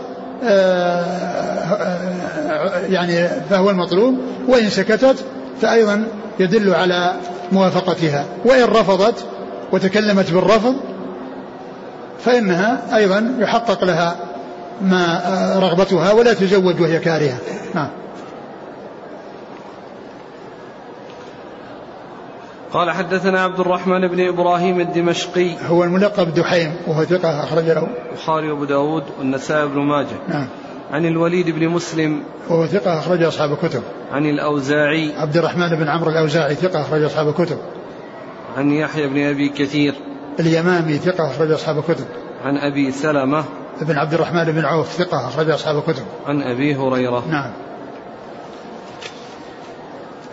[2.89, 4.17] يعني فهو المطلوب.
[4.47, 5.15] وإن سكتت
[5.61, 6.07] فأيضا
[6.39, 7.13] يدل على
[7.51, 8.25] موافقتها.
[8.45, 9.25] وإن رفضت
[9.71, 10.75] وتكلمت بالرفض
[12.19, 14.15] فإنها أيضا يحقق لها
[14.81, 15.21] ما
[15.55, 17.37] رغبتها ولا تزوج وهي كارهة.
[17.75, 17.89] نعم.
[22.73, 25.51] قال حدثنا عبد الرحمن بن إبراهيم الدمشقي.
[25.67, 27.87] هو الملقب دحيم وهو ثقة أخرج له.
[28.11, 30.17] البخاري وأبو داود والنسائي بن ماجه.
[30.27, 30.47] نعم.
[30.91, 32.23] عن الوليد بن مسلم.
[32.49, 33.83] وهو ثقة أخرج أصحاب الكتب.
[34.11, 35.13] عن الأوزاعي.
[35.15, 37.57] عبد الرحمن بن عمرو الأوزاعي ثقة أخرج أصحاب الكتب.
[38.57, 39.95] عن يحيى بن أبي كثير.
[40.39, 42.05] اليمامي ثقة أخرج أصحاب الكتب.
[42.45, 43.43] عن أبي سلمة.
[43.81, 46.03] بن عبد الرحمن بن عوف ثقة أخرج أصحاب الكتب.
[46.27, 47.23] عن أبي هريرة.
[47.29, 47.51] نعم.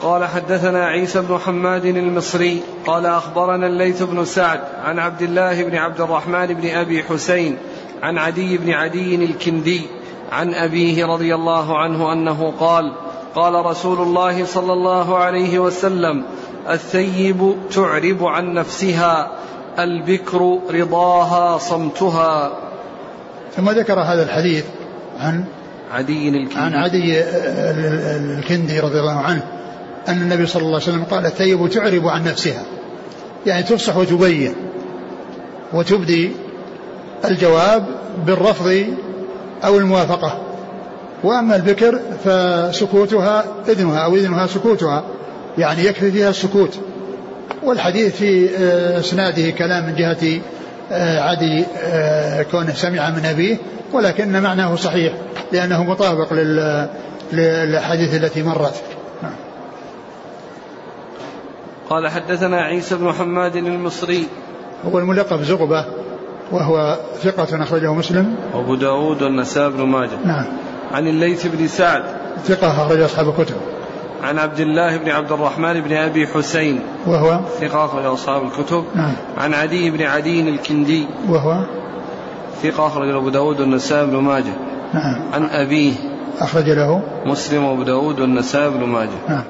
[0.02, 2.62] قال حدثنا عيسى بن حماد المصري.
[2.86, 7.56] قال أخبرنا الليث بن سعد عن عبد الله بن عبد الرحمن بن أبي حسين
[8.02, 9.86] عن عدي بن عدي الكندي
[10.32, 12.92] عن أبيه رضي الله عنه أنه قال
[13.36, 16.24] قال رسول الله صلى الله عليه وسلم
[16.70, 19.30] الثيب تعرب عن نفسها
[19.78, 22.52] البكر رضاها صمتها.
[23.56, 24.64] ثم ذكر هذا الحديث
[25.20, 25.44] عن
[25.92, 26.56] عدي الكندي.
[26.56, 27.20] عن عدي
[28.38, 29.42] الكندي رضي الله عنه
[30.08, 32.62] أن النبي صلى الله عليه وسلم قال الثيب تعرب عن نفسها.
[33.46, 34.54] يعني تفصح وتبين
[35.72, 36.32] وتبدي
[37.24, 37.86] الجواب
[38.26, 38.86] بالرفض
[39.64, 40.45] أو الموافقة.
[41.26, 45.04] وأما البكر فسكوتها إذنها أو إذنها سكوتها
[45.58, 46.78] يعني يكفي فيها السكوت.
[47.62, 48.50] والحديث في
[48.98, 50.40] إسناده كلام من جهة
[51.20, 51.64] عدي
[52.50, 53.56] كونه سمع من أبيه
[53.92, 55.12] ولكن معناه صحيح
[55.52, 56.32] لأنه مطابق
[57.32, 58.82] للاحاديث التي مرت.
[61.90, 64.26] قال حدثنا عيسى بن حماد المصري.
[64.92, 65.84] هو الملقب زغبة
[66.52, 68.36] وهو ثقة أخرجه مسلم.
[68.54, 70.18] وأبو داود والنسائي بن ماجه.
[70.24, 70.46] نعم.
[70.96, 72.02] عن الليث بن سعد.
[72.44, 73.56] ثقة أخرج أصحاب الكتب.
[74.22, 76.80] عن عبد الله بن عبد الرحمن بن أبي حسين.
[77.06, 78.84] وهو؟ ثقة أخرج أصحاب الكتب.
[78.94, 79.12] نعم.
[79.38, 81.06] عن عدي بن عدي الكندي.
[81.28, 81.64] وهو؟
[82.62, 84.52] ثقة أخرج أبو داود والنسائي بن ماجه.
[84.94, 85.22] نعم.
[85.32, 85.92] عن أبيه.
[86.40, 89.18] أخرج له؟ مسلم وأبو داود والنسائي بن ماجه.
[89.28, 89.44] نعم.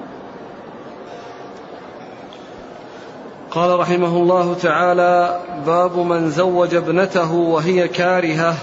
[3.50, 8.54] قال رحمه الله تعالى باب من زوج ابنته وهي كارهة.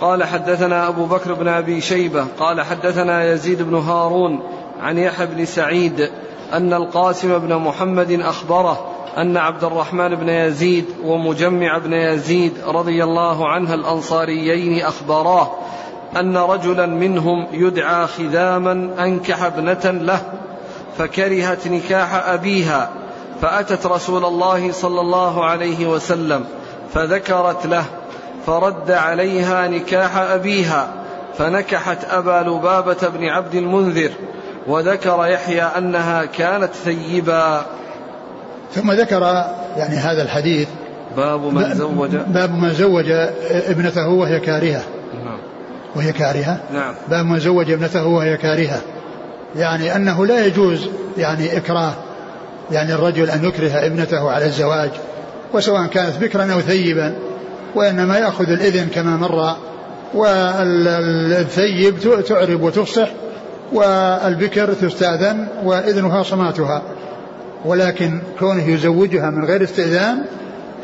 [0.00, 4.40] قال حدثنا أبو بكر بن أبي شيبة قال حدثنا يزيد بن هارون
[4.80, 6.10] عن يحيى بن سعيد
[6.52, 13.48] أن القاسم بن محمد أخبره أن عبد الرحمن بن يزيد ومجمع بن يزيد رضي الله
[13.48, 15.50] عنه الأنصاريين أخبراه
[16.16, 20.20] أن رجلا منهم يدعى خذاما أنكح ابنة له
[20.98, 22.90] فكرهت نكاح أبيها
[23.42, 26.44] فأتت رسول الله صلى الله عليه وسلم
[26.94, 27.84] فذكرت له
[28.48, 30.88] فرد عليها نكاح أبيها
[31.38, 34.10] فنكحت أبا لبابة بن عبد المنذر
[34.66, 37.62] وذكر يحيى أنها كانت ثيبا.
[38.74, 39.22] ثم ذكر
[39.76, 40.68] يعني هذا الحديث
[41.16, 43.10] باب من زوج باب من زوج
[43.50, 44.82] ابنته وهي كارهة.
[45.24, 45.38] نعم.
[45.96, 46.94] وهي كارهة؟ نعم.
[47.08, 48.80] باب من زوج ابنته وهي كارهة.
[49.56, 50.88] يعني أنه لا يجوز
[51.18, 51.94] يعني إكراه
[52.70, 54.90] يعني الرجل أن يكره ابنته على الزواج
[55.54, 57.27] وسواء كانت بكرا أو ثيبا.
[57.74, 59.56] وإنما يأخذ الإذن كما مر
[60.14, 61.94] والثيب
[62.28, 63.08] تعرب وتفصح
[63.72, 66.82] والبكر تستأذن وإذنها صماتها.
[67.64, 70.24] ولكن كونه يزوجها من غير استئذان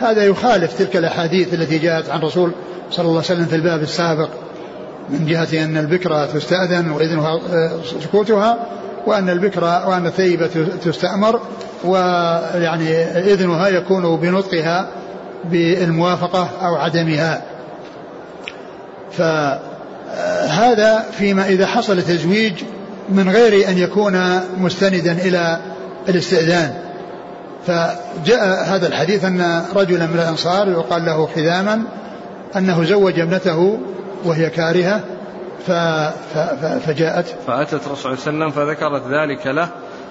[0.00, 2.52] هذا يخالف تلك الأحاديث التي جاءت عن رسول
[2.90, 4.28] صلى الله عليه وسلم في الباب السابق
[5.10, 7.40] من جهة أن البكرة تستأذن وإذنها
[8.02, 8.66] سكوتها
[9.06, 10.46] وأن البكرة وأن الثيبة
[10.84, 11.40] تستأمر
[11.84, 14.88] ويعني إذنها يكون بنطقها
[15.50, 17.42] بالموافقة أو عدمها.
[19.12, 22.52] فهذا فيما إذا حصل تزويج
[23.08, 25.58] من غير أن يكون مستندا إلى
[26.08, 26.74] الاستئذان.
[27.66, 31.82] فجاء هذا الحديث أن رجلا من الأنصار يقال له خذاما
[32.56, 33.78] أنه زوج ابنته
[34.24, 35.00] وهي كارهة
[36.86, 37.26] فجاءت.
[37.46, 39.68] فأتت رسول الله صلى الله عليه وسلم فذكرت ذلك له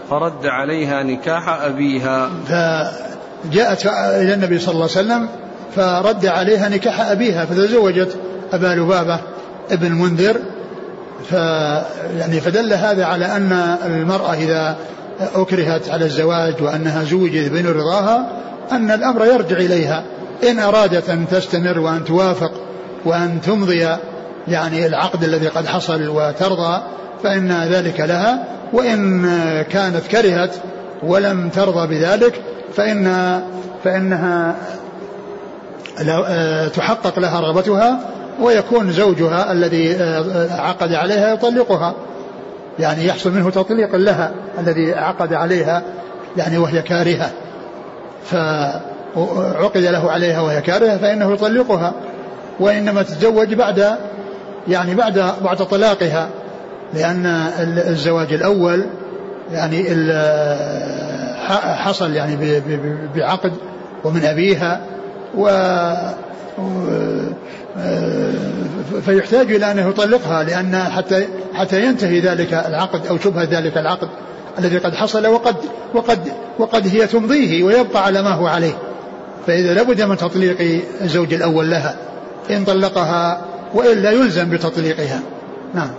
[0.09, 2.29] فرد عليها نكاح أبيها.
[3.43, 3.85] فجاءت
[4.21, 5.27] إلى النبي صلى الله عليه وسلم
[5.75, 8.15] فرد عليها نكاح أبيها فتزوجت
[8.53, 9.19] أبا لبابة
[9.71, 10.37] ابن المنذر.
[11.29, 11.33] ف
[12.17, 13.51] يعني فدل هذا على أن
[13.85, 14.75] المرأة إذا
[15.35, 18.29] أكرهت على الزواج وأنها زوجت بين رضاها
[18.71, 20.03] أن الأمر يرجع إليها.
[20.49, 22.51] إن أرادت أن تستمر وأن توافق
[23.05, 23.87] وأن تمضي
[24.47, 26.81] يعني العقد الذي قد حصل وترضى
[27.23, 28.43] فإن ذلك لها.
[28.73, 29.21] وإن
[29.71, 30.51] كانت كرهت
[31.03, 32.41] ولم ترضى بذلك
[32.75, 33.41] فإن
[33.83, 34.55] فإنها
[36.67, 37.99] تحقق لها رغبتها
[38.41, 40.03] ويكون زوجها الذي
[40.51, 41.93] عقد عليها يطلقها.
[42.79, 45.83] يعني يحصل منه تطليق لها الذي عقد عليها
[46.37, 47.31] يعني وهي كارهة.
[48.25, 51.93] فعقد له عليها وهي كارهة فإنه يطلقها.
[52.59, 53.97] وإنما تتزوج بعد
[54.67, 56.29] يعني بعد بعد طلاقها.
[56.93, 57.25] لأن
[57.87, 58.85] الزواج الأول
[59.51, 59.85] يعني
[61.75, 62.61] حصل يعني
[63.15, 63.51] بعقد
[64.03, 64.81] ومن أبيها
[65.37, 65.47] و
[69.05, 74.09] فيحتاج إلى أنه يطلقها لأن حتى حتى ينتهي ذلك العقد أو شبهة ذلك العقد
[74.59, 75.55] الذي قد حصل وقد
[75.93, 76.19] وقد
[76.59, 78.73] وقد هي تمضيه ويبقى على ما هو عليه.
[79.47, 81.95] فإذا لابد من تطليق الزوج الأول لها
[82.49, 83.41] إن طلقها
[83.73, 85.19] وإلا يلزم بتطليقها.
[85.73, 85.89] نعم.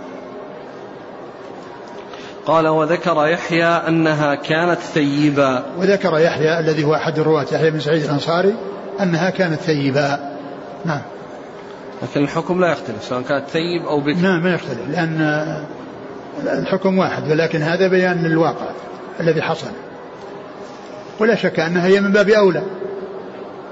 [2.45, 8.03] قال وذكر يحيى أنها كانت ثيبا وذكر يحيى الذي هو أحد الرواة يحيى بن سعيد
[8.03, 8.55] الأنصاري
[9.01, 10.35] أنها كانت ثيبا
[10.85, 11.01] نعم.
[12.03, 14.19] لكن الحكم لا يختلف سواء كانت ثيب أو بكر.
[14.19, 15.45] نعم ما يختلف لأن
[16.43, 18.67] الحكم واحد ولكن هذا بيان للواقع
[19.19, 19.67] الذي حصل.
[21.19, 22.63] ولا شك أنها هي من باب أولى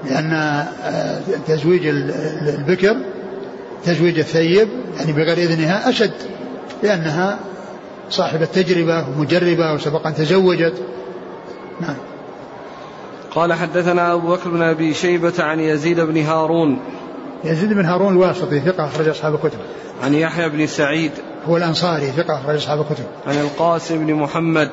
[0.04, 2.96] لأن آه، تزويج البكر
[3.84, 4.68] تزويج الثيب
[4.98, 6.14] يعني بغير إذنها أشد
[6.82, 7.38] لأنها
[8.16, 10.82] صاحبة تجربة ومجربة وسبق أن تزوجت.
[11.80, 11.96] نعم.
[13.30, 16.78] قال حدثنا أبو بكر بن أبي شيبة عن يزيد بن هارون.
[17.44, 19.58] يزيد بن هارون الواسطي ثقة أخرج أصحاب الكتب.
[20.04, 21.12] عن يحيى بن سعيد.
[21.48, 23.04] هو الأنصاري ثقة أخرج أصحاب الكتب.
[23.26, 24.70] عن القاسم بن محمد.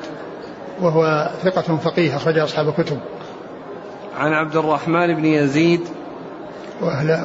[0.80, 2.98] وهو ثقة فقيه أخرج أصحاب الكتب.
[4.16, 5.80] عن عبد الرحمن بن يزيد.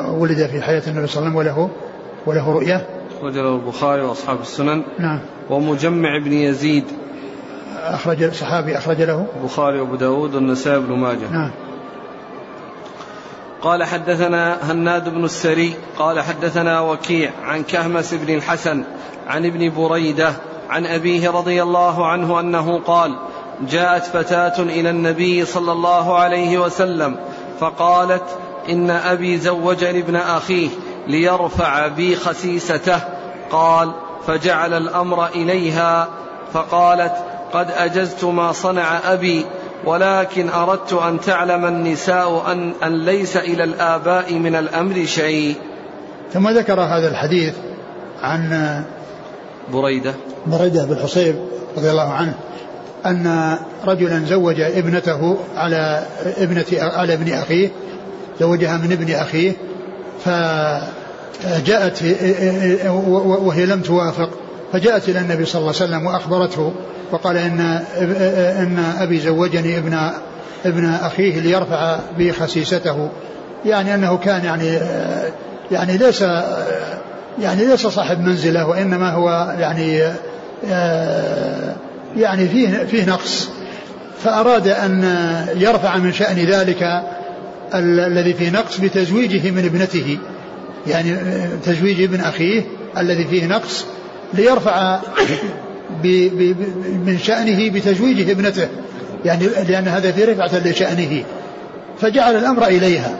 [0.10, 1.70] ولد في حياة النبي صلى الله عليه وسلم وله
[2.28, 4.84] وله رؤية؟ أخرج له البخاري وأصحاب السنن.
[5.00, 5.20] نعم.
[5.50, 6.84] ومجمع بن يزيد.
[7.84, 11.32] أخرج صحابي أخرج له؟ البخاري وأبو داود والنسائي بن ماجه.
[11.32, 11.52] نعم.
[13.62, 15.74] قال حدثنا هناد بن السري.
[16.00, 18.84] قال حدثنا وكيع عن كهمس بن الحسن
[19.28, 20.34] عن ابن بريدة
[20.70, 23.16] عن أبيه رضي الله عنه أنه قال
[23.70, 27.16] جاءت فتاة إلى النبي صلى الله عليه وسلم
[27.60, 28.24] فقالت
[28.70, 30.70] إن أبي زوجني ابن أخيه.
[31.08, 33.00] ليرفع بي خسيسته.
[33.52, 33.92] قال
[34.28, 36.08] فجعل الأمر إليها
[36.54, 37.14] فقالت
[37.54, 39.46] قد أجزت ما صنع أبي
[39.86, 45.56] ولكن أردت أن تعلم النساء أن, أن ليس إلى الآباء من الأمر شيء.
[46.34, 47.54] ثم ذكر هذا الحديث
[48.22, 48.84] عن
[49.74, 50.14] بريدة.
[50.48, 51.36] بريدة بن حصيب
[51.78, 52.34] رضي الله عنه
[53.06, 56.04] أن رجلا زوج ابنته على
[56.38, 57.72] ابنة على ابن أخيه
[58.40, 59.54] زوجها من ابن أخيه
[61.44, 62.04] فجاءت
[63.20, 64.30] وهي لم توافق
[64.74, 66.74] فجاءت إلى النبي صلى الله عليه وسلم وأخبرته
[67.12, 67.60] وقال إن
[68.60, 70.12] إن أبي زوجني ابن
[70.66, 73.10] ابن أخيه ليرفع بي خسيسته.
[73.66, 74.80] يعني أنه كان يعني
[75.72, 76.22] يعني ليس
[77.42, 80.04] يعني ليس صاحب منزلة وإنما هو يعني
[82.18, 83.50] يعني فيه فيه نقص.
[84.24, 85.04] فأراد أن
[85.56, 87.04] يرفع من شأن ذلك
[87.76, 90.18] الذي فيه نقص بتزويجه من ابنته.
[90.88, 91.18] يعني
[91.66, 92.64] تزويج ابن أخيه
[92.98, 93.86] الذي فيه نقص
[94.34, 95.00] ليرفع
[97.06, 98.68] من شأنه بتزويجه ابنته.
[99.26, 101.24] يعني لأن هذا في رفعة لشأنه.
[102.02, 103.20] فجعل الأمر إليها.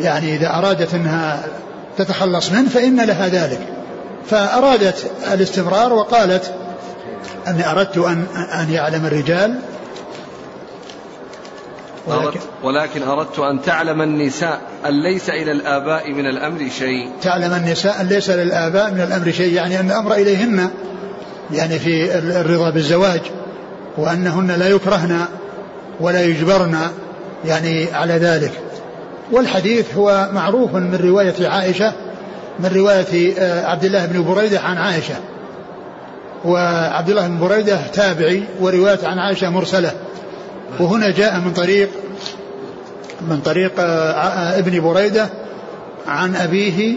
[0.00, 1.44] يعني إذا أرادت أنها
[1.98, 3.60] تتخلص منه فإن لها ذلك.
[4.26, 6.54] فأرادت الاستمرار وقالت
[7.48, 8.24] أني أردت أن
[8.60, 9.58] أن يعلم الرجال
[12.06, 17.10] ولكن, ولكن أردت أن تعلم النساء أن ليس إلى الآباء من الأمر شيء.
[17.22, 20.70] تعلم النساء أن ليس للآباء من الأمر شيء يعني أن الأمر إليهن
[21.52, 23.20] يعني في الرضا بالزواج
[23.96, 25.20] وأنهن لا يكرهن
[26.00, 26.78] ولا يجبرن
[27.44, 28.52] يعني على ذلك.
[29.32, 31.92] والحديث هو معروف من رواية عائشة
[32.58, 35.14] من رواية آه، عبد الله بن بريدة عن عائشة.
[36.44, 39.92] وعبد الله بن بريدة تابعي ورواية عن عائشة مرسلة.
[40.80, 41.88] وهنا جاء من طريق
[43.28, 45.28] من طريق آه، ابن بريدة
[46.06, 46.96] عن أبيه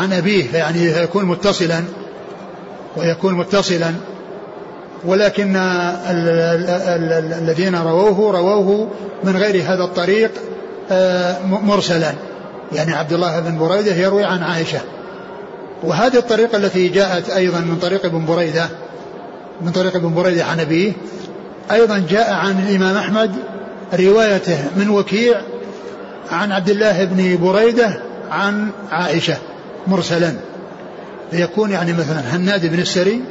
[0.00, 1.84] عن أبيه يعني يكون متصلا
[2.96, 3.92] ويكون متصلا.
[5.04, 5.56] ولكن
[7.38, 8.88] الذين رووه رووه
[9.24, 10.30] من غير هذا الطريق
[10.90, 12.12] آه، مرسلا.
[12.72, 14.80] يعني عبد الله بن بريدة يروي عن عائشة.
[15.82, 18.68] وهذه الطريقة التي جاءت أيضا من طريق ابن بريدة
[19.60, 20.92] من طريق ابن بريدة عن أبيه
[21.70, 23.30] أيضا جاء عن الإمام أحمد
[23.94, 25.40] روايته من وكيع
[26.30, 28.00] عن عبد الله بن بريدة
[28.30, 29.36] عن عائشة
[29.86, 30.34] مرسلا.
[31.30, 33.22] فيكون يعني مثلا هناد بن السري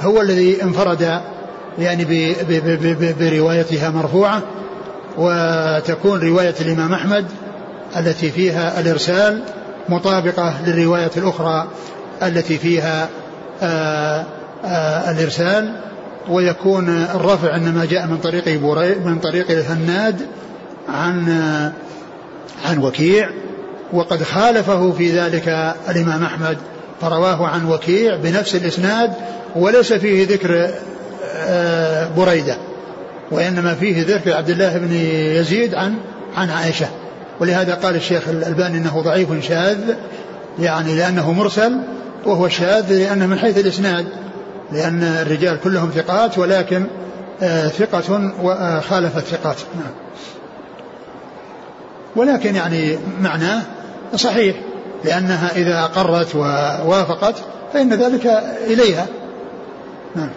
[0.00, 1.20] هو الذي انفرد
[1.78, 2.06] يعني
[3.20, 4.42] بروايتها مرفوعة
[5.18, 7.24] وتكون رواية الإمام أحمد
[7.96, 9.42] التي فيها الإرسال
[9.88, 11.68] مطابقة للرواية الأخرى
[12.22, 13.08] التي فيها
[13.62, 14.24] آآ
[14.64, 15.89] آآ الإرسال.
[16.28, 18.48] ويكون الرفع إنما جاء من طريق
[19.04, 20.26] من طريق الهناد
[20.88, 21.28] عن
[22.64, 23.30] عن وكيع
[23.92, 26.58] وقد خالفه في ذلك الإمام أحمد
[27.00, 29.12] فرواه عن وكيع بنفس الإسناد
[29.56, 30.70] وليس فيه ذكر
[32.16, 32.56] بريدة
[33.30, 34.92] وإنما فيه ذكر عبد الله بن
[35.36, 35.94] يزيد عن
[36.36, 36.88] عن عائشة.
[37.40, 39.78] ولهذا قال الشيخ الألباني أنه ضعيف شاذ
[40.58, 41.72] يعني لأنه مرسل
[42.26, 44.06] وهو شاذ لأنه من حيث الإسناد.
[44.72, 46.86] لأن الرجال كلهم ثقات ولكن
[47.42, 49.92] آه، ثقة وخالف الثقات نعم.
[52.16, 53.62] ولكن يعني معناه
[54.14, 54.56] صحيح
[55.04, 57.34] لأنها إذا أقرت ووافقت
[57.72, 58.26] فإن ذلك
[58.66, 59.06] إليها.
[60.16, 60.30] نعم.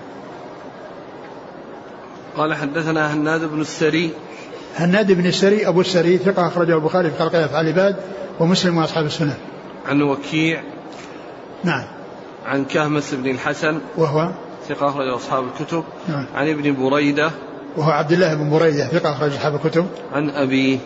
[2.38, 4.12] قال حدثنا هناد بن السري.
[4.78, 7.96] هناد بن السري أبو السري ثقة أخرجه البخاري في خلق أفعال العباد
[8.40, 9.38] ومسلم وأصحاب السنة.
[9.86, 10.64] عن وكيع.
[11.64, 12.03] نعم.
[12.46, 13.80] عن كهمس بن الحسن.
[13.98, 14.32] وهو
[14.70, 15.84] ثقة أخرج أصحاب الكتب.
[16.08, 16.26] نعم.
[16.36, 17.32] عن ابن بريدة.
[17.78, 19.88] وهو عبد الله بن بريدة ثقة أخرج أصحاب الكتب.
[20.14, 20.78] عن أبيه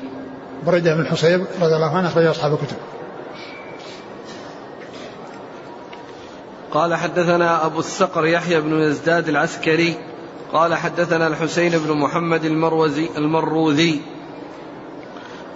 [0.65, 2.77] بريدة بن الحصيب رضي الله عنه أخرج أصحاب الكتب.
[6.71, 9.97] قال حدثنا أبو الصقر يحيى بن يزداد العسكري.
[10.53, 14.01] قال حدثنا الحسين بن محمد المروزي المروذي.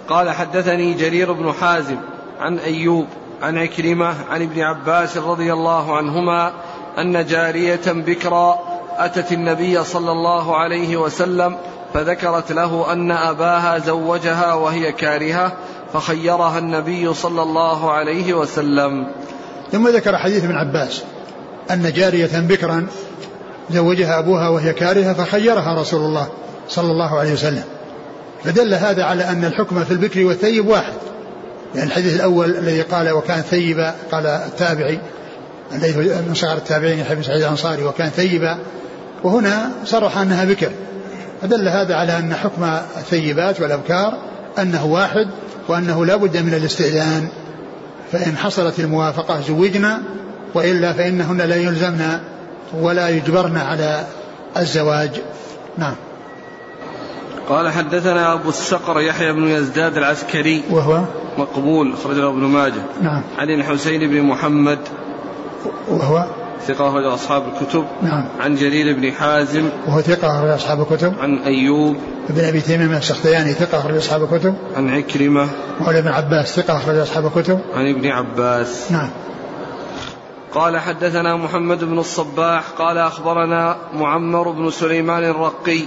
[0.08, 1.96] قال حدثني جرير بن حازم
[2.40, 3.06] عن أيوب
[3.42, 6.52] عن عكرمة عن ابن عباس رضي الله عنهما
[6.98, 8.58] أن جارية بكرا
[8.98, 11.56] أتت النبي صلى الله عليه وسلم
[11.94, 15.52] فذكرت له أن أباها زوجها وهي كارهة
[15.92, 19.06] فخيرها النبي صلى الله عليه وسلم.
[19.72, 21.02] ثم ذكر حديث ابن عباس
[21.70, 22.86] أن جارية بكرا
[23.70, 26.28] زوجها أبوها وهي كارهة فخيرها رسول الله
[26.68, 27.64] صلى الله عليه وسلم.
[28.44, 30.92] فدل هذا على أن الحكم في البكر والثيب واحد.
[31.74, 35.00] يعني الحديث الأول الذي قال وكان ثيبا قال التابعي
[35.74, 35.96] الذي
[36.28, 38.58] من صغار التابعين يحيى سعيد الأنصاري وكان ثيبا
[39.24, 40.70] وهنا صرح أنها بكر.
[41.42, 42.64] فدل هذا على أن حكم
[42.96, 44.18] الثيبات والأبكار
[44.58, 45.26] أنه واحد
[45.68, 47.28] وأنه لا بد من الاستئذان.
[48.12, 50.02] فإن حصلت الموافقة زوجنا
[50.54, 52.18] وإلا فإنهن لا يلزمن
[52.80, 54.04] ولا يجبرن على
[54.56, 55.10] الزواج.
[55.78, 55.94] نعم.
[57.48, 60.62] قال حدثنا أبو الصقر يحيى بن يزداد العسكري.
[60.70, 61.00] وهو؟
[61.38, 62.82] مقبول أخرجه ابن ماجه.
[63.02, 63.22] نعم.
[63.38, 64.78] عن الحسين بن محمد.
[65.88, 66.26] وهو؟
[66.66, 67.84] ثقة أخرج أصحاب الكتب.
[68.02, 68.28] نعم.
[68.40, 69.68] عن جرير بن حازم.
[69.86, 71.14] وهو ثقة أخرج أصحاب الكتب.
[71.20, 71.96] عن أيوب.
[72.30, 74.54] ابن أبي تيمية السختياني ثقة أخرج أصحاب الكتب.
[74.76, 75.48] عن عكرمة.
[75.80, 77.60] وعن ابن عباس ثقة أخرج أصحاب الكتب.
[77.74, 78.92] عن ابن عباس.
[78.92, 79.08] نعم.
[80.54, 82.64] قال حدثنا محمد بن الصباح.
[82.78, 85.80] قال أخبرنا معمر بن سليمان الرقي.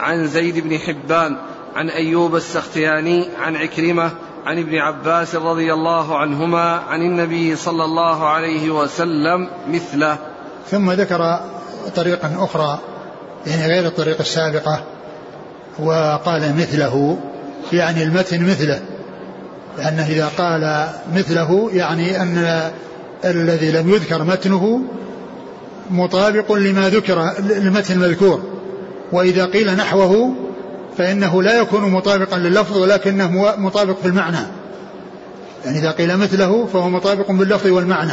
[0.00, 1.36] عن زيد بن حبان
[1.76, 4.10] عن أيوب السختياني عن عكرمة
[4.46, 10.18] عن ابن عباس رضي الله عنهما عن النبي صلى الله عليه وسلم مثله.
[10.70, 11.40] ثم ذكر
[11.96, 12.78] طريقا أخرى
[13.46, 14.84] يعني غير الطريق السابقة
[15.78, 17.18] وقال مثله
[17.72, 18.80] يعني المتن مثله
[19.78, 22.70] لأنه إذا قال مثله يعني أن
[23.24, 24.80] الذي لم يذكر متنه
[25.90, 28.53] مطابق لما ذكر المتن المذكور
[29.14, 30.34] وإذا قيل نحوه
[30.98, 34.46] فإنه لا يكون مطابقا لللفظ ولكنه مطابق في المعنى.
[35.64, 38.12] يعني إذا قيل مثله فهو مطابق باللفظ والمعنى.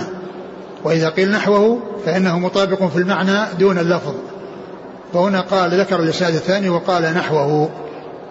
[0.84, 4.14] وإذا قيل نحوه فإنه مطابق في المعنى دون اللفظ.
[5.14, 7.70] فهنا قال ذكر الإسناد الثاني وقال نحوه.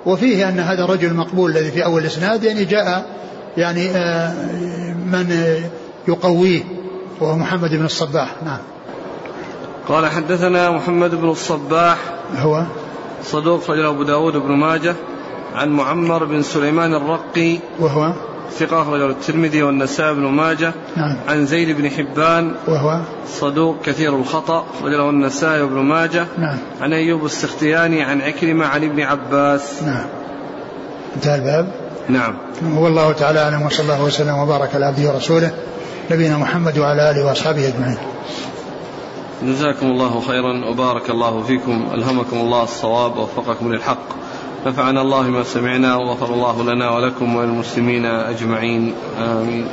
[0.06, 3.06] وفيه أن هذا الرجل المقبول الذي في أول الإسناد يعني جاء
[3.56, 4.32] يعني آه،
[4.92, 5.36] من
[6.08, 6.62] يقويه
[7.20, 8.34] وهو محمد بن الصباح.
[8.44, 8.58] نعم.
[9.88, 12.64] قال حدثنا محمد بن الصباح هو
[13.22, 14.94] صدوق رجل أبو داود بن ماجه
[15.54, 18.12] عن معمر بن سليمان الرقي وهو
[18.58, 21.16] ثقة أخرجه الترمذي والنسائي بن ماجه نعم.
[21.28, 26.58] عن زيد بن حبان وهو صدوق كثير الخطأ أخرجه النسائي بن ماجه نعم.
[26.80, 29.82] عن أيوب السختياني عن عكرمة عن ابن عباس.
[29.82, 30.04] نعم.
[31.16, 31.72] انتهى الباب؟
[32.08, 32.34] نعم.
[32.76, 35.50] والله تعالى أعلم وصلى الله وسلم وبارك على عبده ورسوله
[36.10, 37.98] نبينا محمد وعلى آله وأصحابه أجمعين.
[39.43, 44.07] جزاكم الله خيرا وبارك الله فيكم ألهمكم الله الصواب ووفقكم للحق.
[44.66, 48.95] نفعنا الله ما سمعنا وغفر الله لنا ولكم وللمسلمين أجمعين.
[49.18, 49.68] آمين.